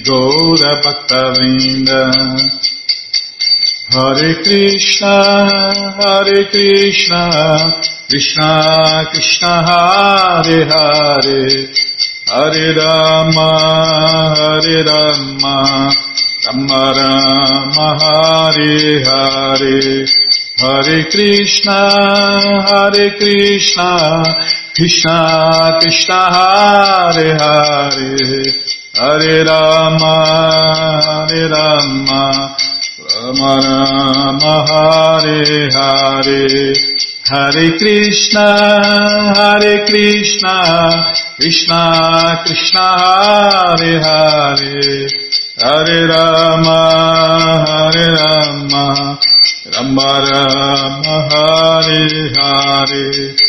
[0.03, 2.01] Gaura Bhaktavinda
[3.91, 5.15] Hare Krishna,
[5.99, 7.23] Hare Krishna,
[8.09, 11.69] Krishna Krishna Hare Hare,
[12.25, 13.51] Hare Rama,
[14.35, 15.57] Hare Rama,
[16.45, 20.05] Rama Rama Hare Hare,
[20.57, 21.79] Hare Krishna,
[22.67, 23.07] Hare
[24.79, 28.43] Krishna, Krishna Hare Hare
[28.95, 30.13] Hare Rama
[31.03, 32.55] Hare Rama
[33.11, 36.73] Rama Rama Hare Hare
[37.27, 38.47] Hare Krishna
[39.35, 45.09] Hare Krishna Krishna Krishna Hare Hare
[45.59, 46.79] Hare Rama
[47.67, 49.19] Hare Rama
[49.75, 53.48] Rama Rama Hare Hare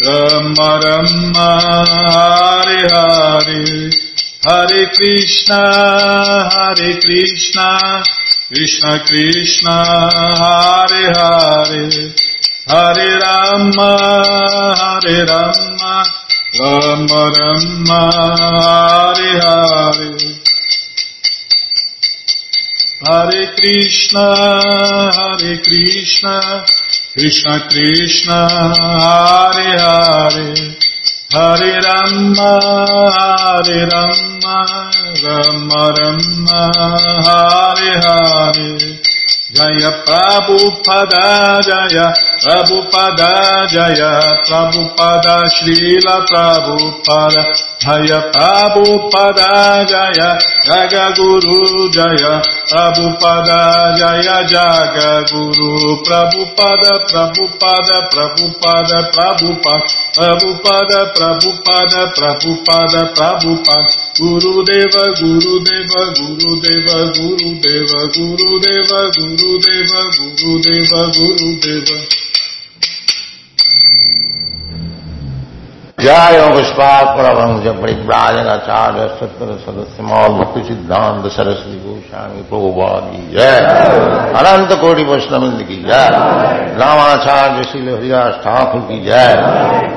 [0.00, 3.88] رم رم ہری ہری
[4.46, 5.52] ہری کشن
[6.46, 7.58] ہری کشن
[8.50, 9.68] کشن کشن
[10.38, 12.08] ہری ہری
[12.68, 13.80] ہری رم
[14.80, 15.84] ہری رم
[16.56, 20.32] رم رم ہری ہری
[23.04, 24.16] ہری کشن
[25.14, 26.26] ہری کشن
[27.12, 30.76] Krishna Krishna Hare Hare.
[31.32, 32.52] Hare Rama
[33.16, 34.58] Hare Rama
[35.24, 36.62] Rama Rama
[37.26, 39.00] Hare Hare.
[39.50, 47.44] Jaya Prabhupada Jaya Prabhupada Jaya Prabhupada Srila Prabhupada
[47.76, 59.84] Jaya Prabhupada Jaya Jaga Guru Jaya Prabhupada Jaya Jaga Guru Prabhupada Prabhupada Prabhupada Prabhupada
[60.16, 69.50] Prabhupada Prabhupada Prabhupada Prabhupada Guru Deva Guru Deva Guru Deva Guru Deva Guru Deva Guru
[69.60, 72.29] Deva Guru Deva Guru Deva
[75.99, 83.55] जय पुष्पात परमंश परिव्राजन आचार्य सत्तर सदस्य मौल भक्ति सिद्धांत सरस्वती गोस्वामी प्रभुवादी जय
[84.39, 86.09] अनंत कोटि वैष्णविंद की जय
[86.81, 89.31] रामाचार्य श्री हरिदास ठाकुर की जय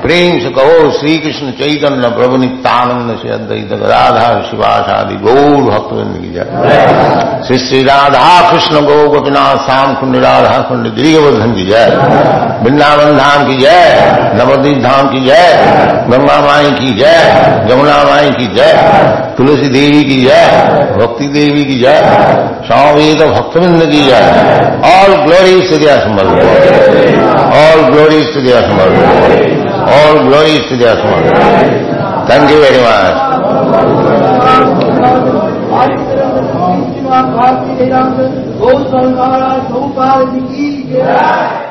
[0.05, 6.33] प्रेम से कहो श्री कृष्ण चैतन्य प्रभु नित्यानंद से अद्वैत राधा शिवासादि गौर भक्तविंद की
[6.33, 11.95] जय श्री श्री राधा कृष्ण गौ गोपीनाथ श्याम कुंड राधा कुंड गिरिवर्धन की जय
[12.63, 17.17] वृंदावन धाम की जय नवदीप धाम की जय गंगा माई की जय
[17.69, 18.73] जमुना माई की जय
[19.37, 20.45] तुलसी देवी की जय
[20.95, 21.99] भक्ति देवी की जय
[22.67, 24.23] स्वामी तो भक्तविंद की जय
[24.89, 26.31] ऑल ग्लोरी टू दिया समर
[27.59, 28.89] ऑल ग्लोरी टू दिया समर
[29.93, 31.87] ऑल ग्लोरी टू दिया summer
[32.29, 33.27] thank you very much
[37.29, 37.89] Bharatiya
[38.59, 41.62] Gautam Maharaj Gopal जी की जय